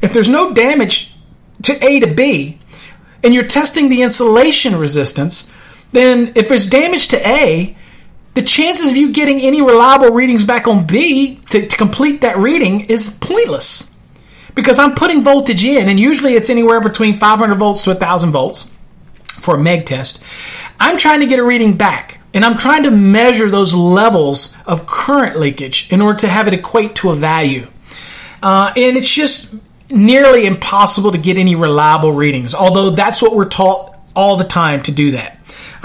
[0.00, 1.14] if there's no damage
[1.64, 2.58] to A to B,
[3.22, 5.52] and you're testing the insulation resistance,
[5.92, 7.76] then if there's damage to A,
[8.34, 12.36] the chances of you getting any reliable readings back on B to, to complete that
[12.36, 13.96] reading is pointless.
[14.54, 18.70] Because I'm putting voltage in, and usually it's anywhere between 500 volts to 1,000 volts
[19.26, 20.22] for a MEG test.
[20.78, 24.86] I'm trying to get a reading back, and I'm trying to measure those levels of
[24.86, 27.68] current leakage in order to have it equate to a value.
[28.42, 29.54] Uh, and it's just
[29.90, 34.82] nearly impossible to get any reliable readings, although that's what we're taught all the time
[34.82, 35.35] to do that.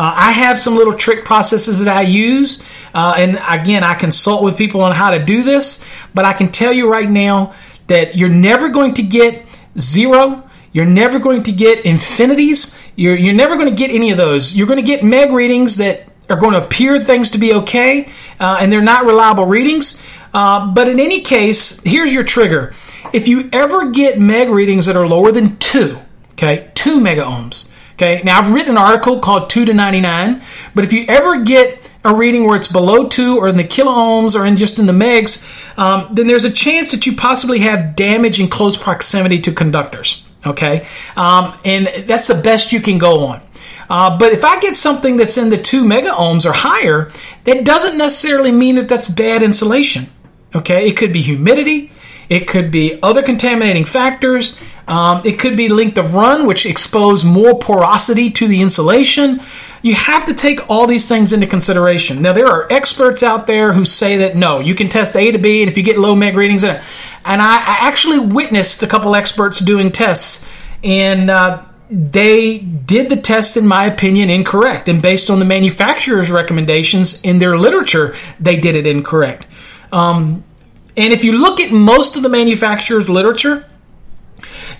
[0.01, 4.43] Uh, I have some little trick processes that I use, uh, and again, I consult
[4.43, 5.85] with people on how to do this.
[6.15, 7.53] But I can tell you right now
[7.85, 9.45] that you're never going to get
[9.77, 10.49] zero.
[10.71, 12.79] You're never going to get infinities.
[12.95, 14.57] You're, you're never going to get any of those.
[14.57, 18.09] You're going to get meg readings that are going to appear things to be okay,
[18.39, 20.01] uh, and they're not reliable readings.
[20.33, 22.73] Uh, but in any case, here's your trigger.
[23.13, 25.99] if you ever get meg readings that are lower than two,
[26.31, 27.69] okay, two mega ohms,
[28.01, 28.21] okay.
[28.23, 30.41] Now I've written an article called two to ninety nine,
[30.73, 33.91] but if you ever get a reading where it's below two or in the kilo
[33.91, 35.47] ohms or in just in the megs,
[35.77, 40.25] um, then there's a chance that you possibly have damage in close proximity to conductors.
[40.45, 43.41] Okay, um, and that's the best you can go on.
[43.89, 47.11] Uh, but if I get something that's in the two mega ohms or higher,
[47.43, 50.05] that doesn't necessarily mean that that's bad insulation.
[50.55, 51.91] Okay, it could be humidity,
[52.27, 57.23] it could be other contaminating factors, um, it could be length of run, which expose
[57.23, 59.41] more porosity to the insulation.
[59.81, 62.21] You have to take all these things into consideration.
[62.21, 65.37] Now, there are experts out there who say that no, you can test A to
[65.37, 66.81] B, and if you get low meg readings, and
[67.25, 70.49] I, I actually witnessed a couple experts doing tests,
[70.83, 74.87] and uh, they did the tests, in my opinion, incorrect.
[74.87, 79.47] And based on the manufacturer's recommendations in their literature, they did it incorrect.
[79.91, 80.43] Um,
[80.95, 83.65] and if you look at most of the manufacturer's literature,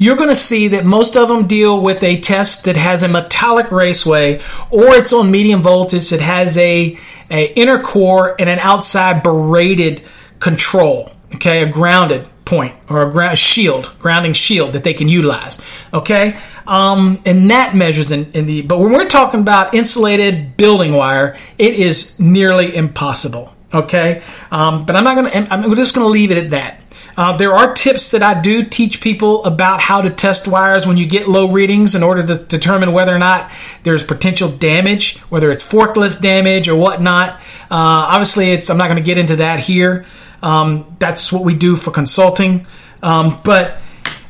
[0.01, 3.07] you're going to see that most of them deal with a test that has a
[3.07, 4.41] metallic raceway
[4.71, 6.97] or it's on medium voltage that has a,
[7.29, 10.01] a inner core and an outside braided
[10.39, 11.61] control okay?
[11.61, 15.61] A grounded point or a ground shield grounding shield that they can utilize
[15.93, 16.35] okay?
[16.65, 21.37] Um, and that measures in, in the but when we're talking about insulated building wire
[21.59, 24.23] it is nearly impossible okay?
[24.49, 26.80] Um, but i'm not gonna i'm just gonna leave it at that
[27.17, 30.97] uh, there are tips that I do teach people about how to test wires when
[30.97, 33.51] you get low readings in order to determine whether or not
[33.83, 37.35] there's potential damage, whether it's forklift damage or whatnot.
[37.69, 40.05] Uh, obviously, it's I'm not going to get into that here.
[40.41, 42.65] Um, that's what we do for consulting.
[43.03, 43.81] Um, but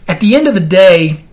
[0.08, 1.24] at the end of the day,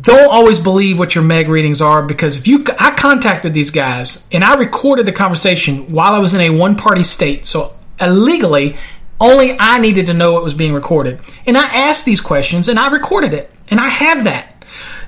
[0.00, 4.26] don't always believe what your meg readings are because if you I contacted these guys
[4.32, 8.76] and I recorded the conversation while I was in a one party state, so illegally
[9.20, 11.20] only I needed to know what was being recorded.
[11.46, 13.50] And I asked these questions and I recorded it.
[13.70, 14.54] And I have that.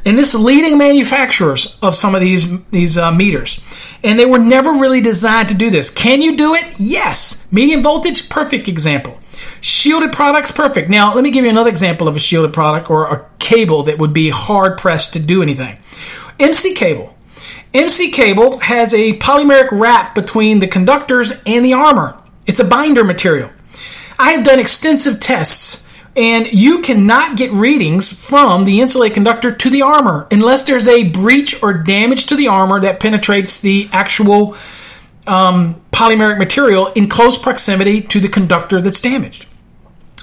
[0.04, 3.61] And this leading manufacturers of some of these these uh, meters,
[4.04, 5.90] and they were never really designed to do this.
[5.90, 6.78] Can you do it?
[6.78, 7.50] Yes.
[7.50, 9.18] Medium voltage, perfect example.
[9.61, 10.88] Shielded products, perfect.
[10.88, 13.98] Now, let me give you another example of a shielded product or a cable that
[13.98, 15.76] would be hard pressed to do anything.
[16.38, 17.16] MC cable.
[17.74, 22.16] MC cable has a polymeric wrap between the conductors and the armor.
[22.46, 23.50] It's a binder material.
[24.18, 29.70] I have done extensive tests, and you cannot get readings from the insulated conductor to
[29.70, 34.56] the armor unless there's a breach or damage to the armor that penetrates the actual
[35.26, 39.46] um, polymeric material in close proximity to the conductor that's damaged.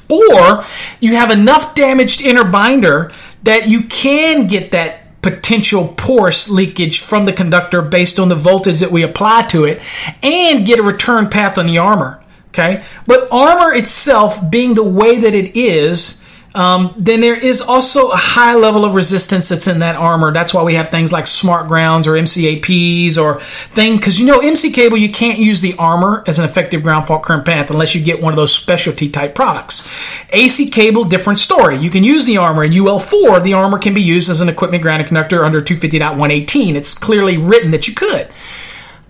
[0.09, 0.65] Or
[0.99, 3.11] you have enough damaged inner binder
[3.43, 8.79] that you can get that potential porous leakage from the conductor based on the voltage
[8.79, 9.81] that we apply to it
[10.21, 12.22] and get a return path on the armor.
[12.53, 16.23] Okay, but armor itself being the way that it is,
[16.55, 20.31] um, then there is also a high level of resistance that's in that armor.
[20.31, 24.39] That's why we have things like smart grounds or MCAPs or thing because you know
[24.39, 27.95] MC cable you can't use the armor as an effective ground fault current path unless
[27.95, 29.89] you get one of those specialty type products.
[30.29, 31.77] AC cable different story.
[31.77, 33.41] You can use the armor in UL4.
[33.41, 36.75] The armor can be used as an equipment grounding conductor under 250.118.
[36.75, 38.29] It's clearly written that you could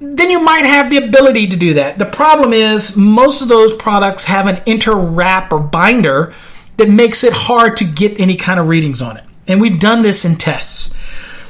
[0.04, 1.98] then you might have the ability to do that.
[1.98, 6.34] The problem is most of those products have an inter wrap or binder
[6.78, 9.24] that makes it hard to get any kind of readings on it.
[9.48, 10.98] And we've done this in tests.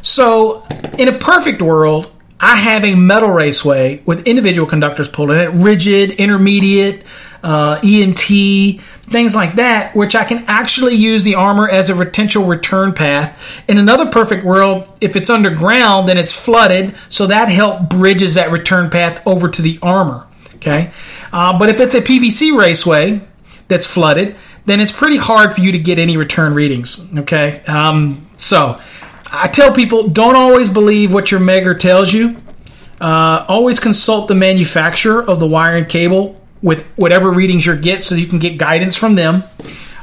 [0.01, 0.65] So,
[0.97, 5.49] in a perfect world, I have a metal raceway with individual conductors pulled in it,
[5.51, 7.03] rigid, intermediate,
[7.43, 12.45] uh, EMT, things like that, which I can actually use the armor as a potential
[12.45, 13.37] return path.
[13.67, 18.51] In another perfect world, if it's underground, then it's flooded, so that help bridges that
[18.51, 20.25] return path over to the armor.
[20.55, 20.91] Okay,
[21.33, 23.19] uh, but if it's a PVC raceway
[23.67, 27.05] that's flooded, then it's pretty hard for you to get any return readings.
[27.19, 28.79] Okay, um, so
[29.29, 32.37] I tell people don't always believe what your megger tells you.
[33.01, 38.03] Uh, always consult the manufacturer of the wire and cable with whatever readings you get
[38.03, 39.43] so you can get guidance from them.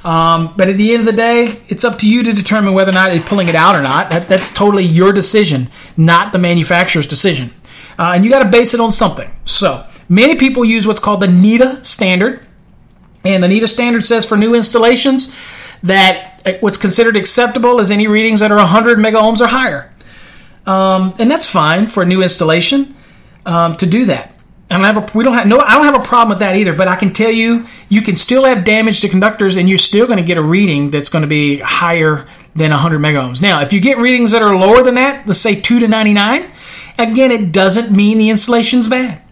[0.05, 2.91] Um, but at the end of the day, it's up to you to determine whether
[2.91, 4.11] or not you're pulling it out or not.
[4.11, 7.53] That, that's totally your decision, not the manufacturer's decision.
[7.99, 9.31] Uh, and you got to base it on something.
[9.45, 12.47] So many people use what's called the NETA standard.
[13.25, 15.37] And the NETA standard says for new installations
[15.83, 19.93] that what's considered acceptable is any readings that are 100 mega ohms or higher.
[20.67, 22.95] Um, and that's fine for a new installation
[23.45, 24.35] um, to do that.
[24.71, 26.55] I don't have a we don't have no I don't have a problem with that
[26.55, 26.73] either.
[26.73, 30.07] But I can tell you, you can still have damage to conductors, and you're still
[30.07, 33.43] going to get a reading that's going to be higher than 100 megohms.
[33.43, 36.51] Now, if you get readings that are lower than that, let's say two to 99,
[36.99, 39.23] again, it doesn't mean the insulation's bad.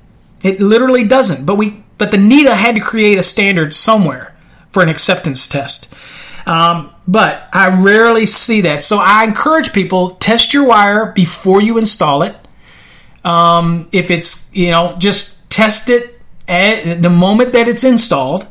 [0.43, 1.47] It literally doesn't.
[1.47, 4.34] But we but the NETA had to create a standard somewhere
[4.70, 5.93] for an acceptance test.
[6.47, 8.82] Um, but I rarely see that.
[8.82, 12.36] So I encourage people test your wire before you install it.
[13.29, 18.47] Um, if it's you know just test it at the moment that it's installed.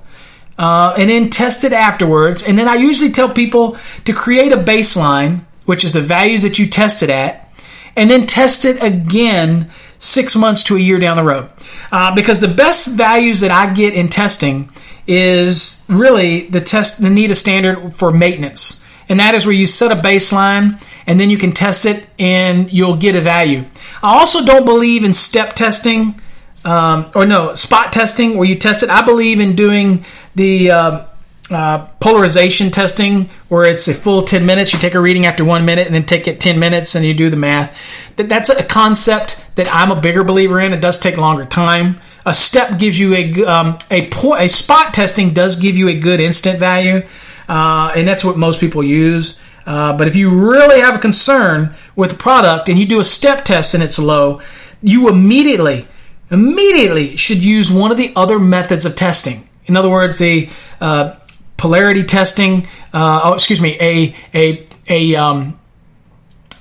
[0.59, 2.41] Uh, and then test it afterwards.
[2.41, 6.57] And then I usually tell people to create a baseline, which is the values that
[6.57, 7.53] you tested at,
[7.95, 9.69] and then test it again
[9.99, 11.49] six months to a year down the road.
[11.91, 14.71] Uh, because the best values that I get in testing
[15.05, 18.85] is really the test the NETA standard for maintenance.
[19.09, 22.71] And that is where you set a baseline and then you can test it and
[22.71, 23.63] you'll get a value.
[24.03, 26.21] I also don't believe in step testing
[26.65, 28.89] um, or no, spot testing where you test it.
[28.89, 30.05] I believe in doing
[30.35, 31.05] the uh,
[31.49, 34.73] uh, polarization testing where it's a full 10 minutes.
[34.73, 37.13] You take a reading after one minute and then take it 10 minutes and you
[37.13, 37.77] do the math.
[38.17, 40.73] That, that's a concept that I'm a bigger believer in.
[40.73, 42.01] It does take longer time.
[42.25, 44.41] A step gives you a um, a point.
[44.41, 47.07] A spot testing does give you a good instant value,
[47.47, 49.39] uh, and that's what most people use.
[49.67, 53.03] Uh, but if you really have a concern with the product and you do a
[53.03, 54.41] step test and it's low,
[54.81, 55.85] you immediately
[56.31, 59.47] immediately should use one of the other methods of testing.
[59.65, 60.49] In other words, the
[60.79, 61.15] uh,
[61.57, 62.67] polarity testing.
[62.93, 65.59] Uh, oh, excuse me, a a a um,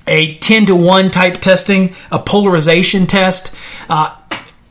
[0.05, 3.55] a ten to one type testing, a polarization test,
[3.89, 4.15] uh,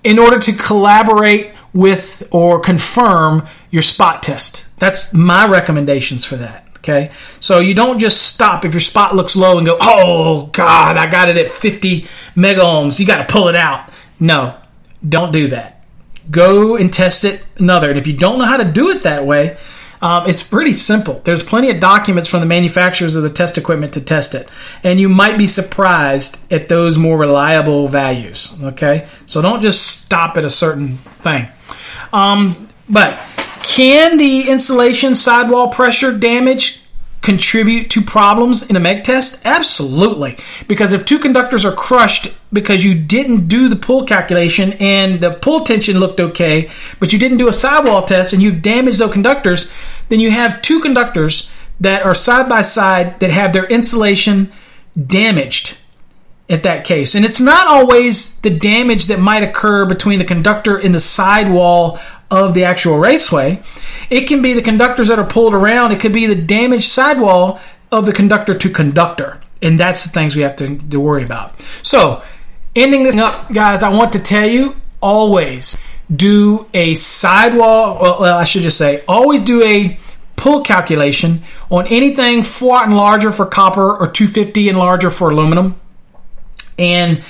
[0.04, 4.66] in order to collaborate with or confirm your spot test.
[4.78, 6.65] That's my recommendations for that.
[6.86, 7.10] Okay,
[7.40, 11.10] so you don't just stop if your spot looks low and go, "Oh God, I
[11.10, 12.06] got it at 50
[12.36, 13.90] mega ohms." You got to pull it out.
[14.20, 14.54] No,
[15.06, 15.82] don't do that.
[16.30, 17.88] Go and test it another.
[17.88, 19.56] And if you don't know how to do it that way,
[20.00, 21.20] um, it's pretty simple.
[21.24, 24.48] There's plenty of documents from the manufacturers of the test equipment to test it,
[24.84, 28.54] and you might be surprised at those more reliable values.
[28.62, 31.48] Okay, so don't just stop at a certain thing.
[32.12, 33.18] Um, but
[33.66, 36.80] can the insulation sidewall pressure damage
[37.20, 39.44] contribute to problems in a MEG test?
[39.44, 40.38] Absolutely.
[40.68, 45.32] Because if two conductors are crushed because you didn't do the pull calculation and the
[45.32, 49.12] pull tension looked okay, but you didn't do a sidewall test and you've damaged those
[49.12, 49.70] conductors,
[50.10, 54.52] then you have two conductors that are side by side that have their insulation
[55.06, 55.76] damaged
[56.48, 57.16] at that case.
[57.16, 61.98] And it's not always the damage that might occur between the conductor and the sidewall
[62.30, 63.62] of the actual raceway.
[64.10, 65.92] It can be the conductors that are pulled around.
[65.92, 67.60] It could be the damaged sidewall
[67.92, 69.40] of the conductor to conductor.
[69.62, 71.60] And that's the things we have to, to worry about.
[71.82, 72.22] So,
[72.74, 75.76] ending this up, guys, I want to tell you always
[76.14, 79.98] do a sidewall, well, I should just say, always do a
[80.36, 85.30] pull calculation on anything 4 aught and larger for copper or 250 and larger for
[85.30, 85.80] aluminum.
[86.78, 87.22] And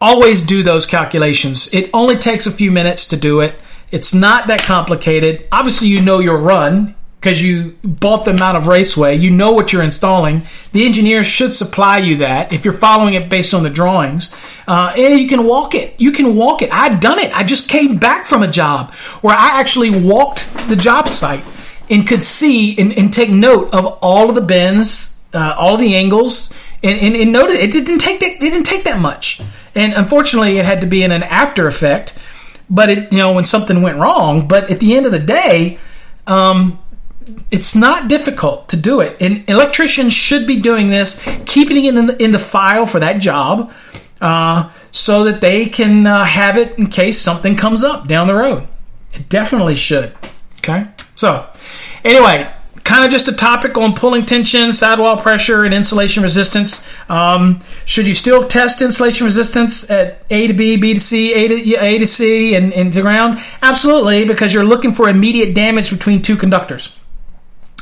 [0.00, 1.72] always do those calculations.
[1.74, 3.58] It only takes a few minutes to do it.
[3.90, 5.46] It's not that complicated.
[5.52, 9.16] Obviously, you know your run because you bought them out of Raceway.
[9.16, 10.42] You know what you're installing.
[10.72, 14.34] The engineers should supply you that if you're following it based on the drawings.
[14.68, 15.98] Uh, and you can walk it.
[15.98, 16.70] You can walk it.
[16.72, 17.36] I've done it.
[17.36, 21.42] I just came back from a job where I actually walked the job site
[21.88, 25.94] and could see and, and take note of all of the bends, uh, all the
[25.94, 28.32] angles, and, and, and noted it didn't take that.
[28.32, 29.40] It didn't take that much.
[29.74, 32.14] And unfortunately, it had to be in an after effect
[32.68, 34.46] but it you know when something went wrong.
[34.48, 35.78] But at the end of the day,
[36.26, 36.78] um,
[37.50, 42.06] it's not difficult to do it, and electricians should be doing this, keeping it in
[42.06, 43.72] the, in the file for that job,
[44.20, 48.34] uh, so that they can uh, have it in case something comes up down the
[48.34, 48.66] road.
[49.12, 50.12] It definitely should.
[50.58, 51.48] Okay, so
[52.04, 52.52] anyway,
[52.86, 56.86] kind of just a topic on pulling tension, sidewall pressure, and insulation resistance.
[57.08, 61.48] Um, should you still test insulation resistance at A to B, B to C, A
[61.48, 63.42] to, A to C, and, and to ground?
[63.60, 66.98] Absolutely, because you're looking for immediate damage between two conductors.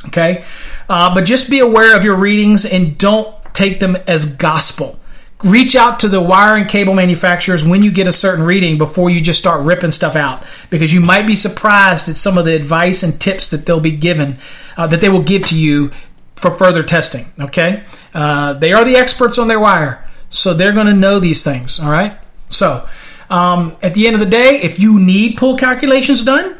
[0.07, 0.43] Okay,
[0.89, 4.99] uh, but just be aware of your readings and don't take them as gospel
[5.43, 9.09] reach out to the wire and cable manufacturers when you get a certain reading before
[9.09, 12.55] you just start ripping stuff out because you might be surprised at some of the
[12.55, 14.37] advice and tips that they'll be given
[14.77, 15.91] uh, that they will give to you
[16.35, 20.87] for further testing okay uh, they are the experts on their wire so they're going
[20.87, 22.17] to know these things all right
[22.49, 22.87] so
[23.29, 26.57] um, at the end of the day if you need pull calculations done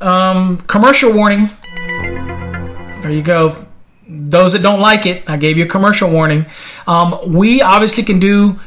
[0.00, 1.48] um, commercial warning
[3.00, 3.66] there you go
[4.08, 6.46] those that don't like it, I gave you a commercial warning.
[6.86, 8.58] Um, we obviously can do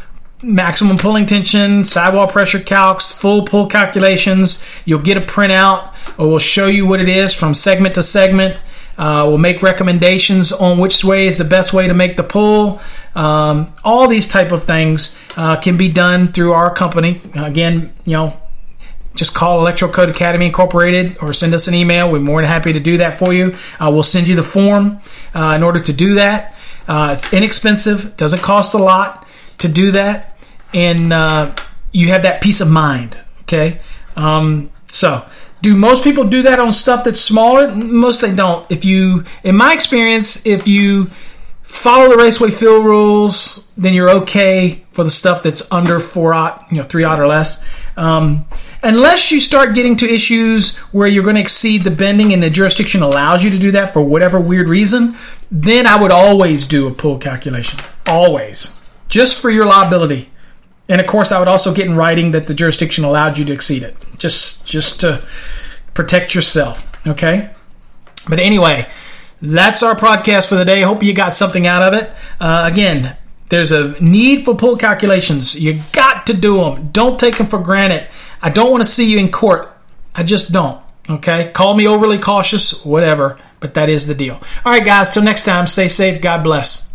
[0.43, 4.65] maximum pulling tension, sidewall pressure calcs, full pull calculations.
[4.85, 8.59] You'll get a printout, or we'll show you what it is from segment to segment.
[8.97, 12.81] Uh, we'll make recommendations on which way is the best way to make the pull.
[13.15, 17.21] Um, all these type of things uh, can be done through our company.
[17.35, 18.39] Again, you know,
[19.15, 22.11] just call Electro Code Academy Incorporated or send us an email.
[22.11, 23.57] We're more than happy to do that for you.
[23.79, 25.01] Uh, we'll send you the form
[25.35, 26.55] uh, in order to do that.
[26.87, 29.27] Uh, it's inexpensive, doesn't cost a lot
[29.59, 30.37] to do that,
[30.73, 31.53] and uh,
[31.91, 33.17] you have that peace of mind.
[33.43, 33.79] Okay,
[34.15, 35.25] um, so
[35.61, 37.73] do most people do that on stuff that's smaller?
[37.73, 38.69] Most they don't.
[38.71, 41.11] If you, in my experience, if you
[41.61, 46.67] follow the raceway field rules, then you're okay for the stuff that's under four aught,
[46.69, 47.65] you know, three aught or less.
[47.95, 48.45] Um,
[48.83, 52.49] unless you start getting to issues where you're going to exceed the bending and the
[52.49, 55.15] jurisdiction allows you to do that for whatever weird reason,
[55.49, 57.79] then I would always do a pull calculation.
[58.05, 58.79] Always.
[59.07, 60.29] Just for your liability.
[60.89, 63.53] And of course, I would also get in writing that the jurisdiction allowed you to
[63.53, 65.23] exceed it, just just to
[65.93, 66.87] protect yourself.
[67.07, 67.49] Okay.
[68.29, 68.87] But anyway,
[69.41, 70.81] that's our podcast for the day.
[70.81, 72.11] Hope you got something out of it.
[72.39, 73.17] Uh, again,
[73.49, 75.59] there's a need for pull calculations.
[75.59, 76.89] You got to do them.
[76.91, 78.07] Don't take them for granted.
[78.41, 79.75] I don't want to see you in court.
[80.13, 80.81] I just don't.
[81.09, 81.51] Okay.
[81.51, 83.39] Call me overly cautious, whatever.
[83.59, 84.35] But that is the deal.
[84.65, 85.13] All right, guys.
[85.13, 85.67] Till next time.
[85.67, 86.21] Stay safe.
[86.21, 86.90] God bless.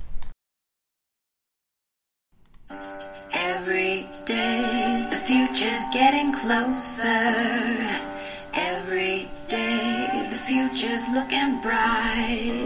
[11.17, 12.66] Looking bright.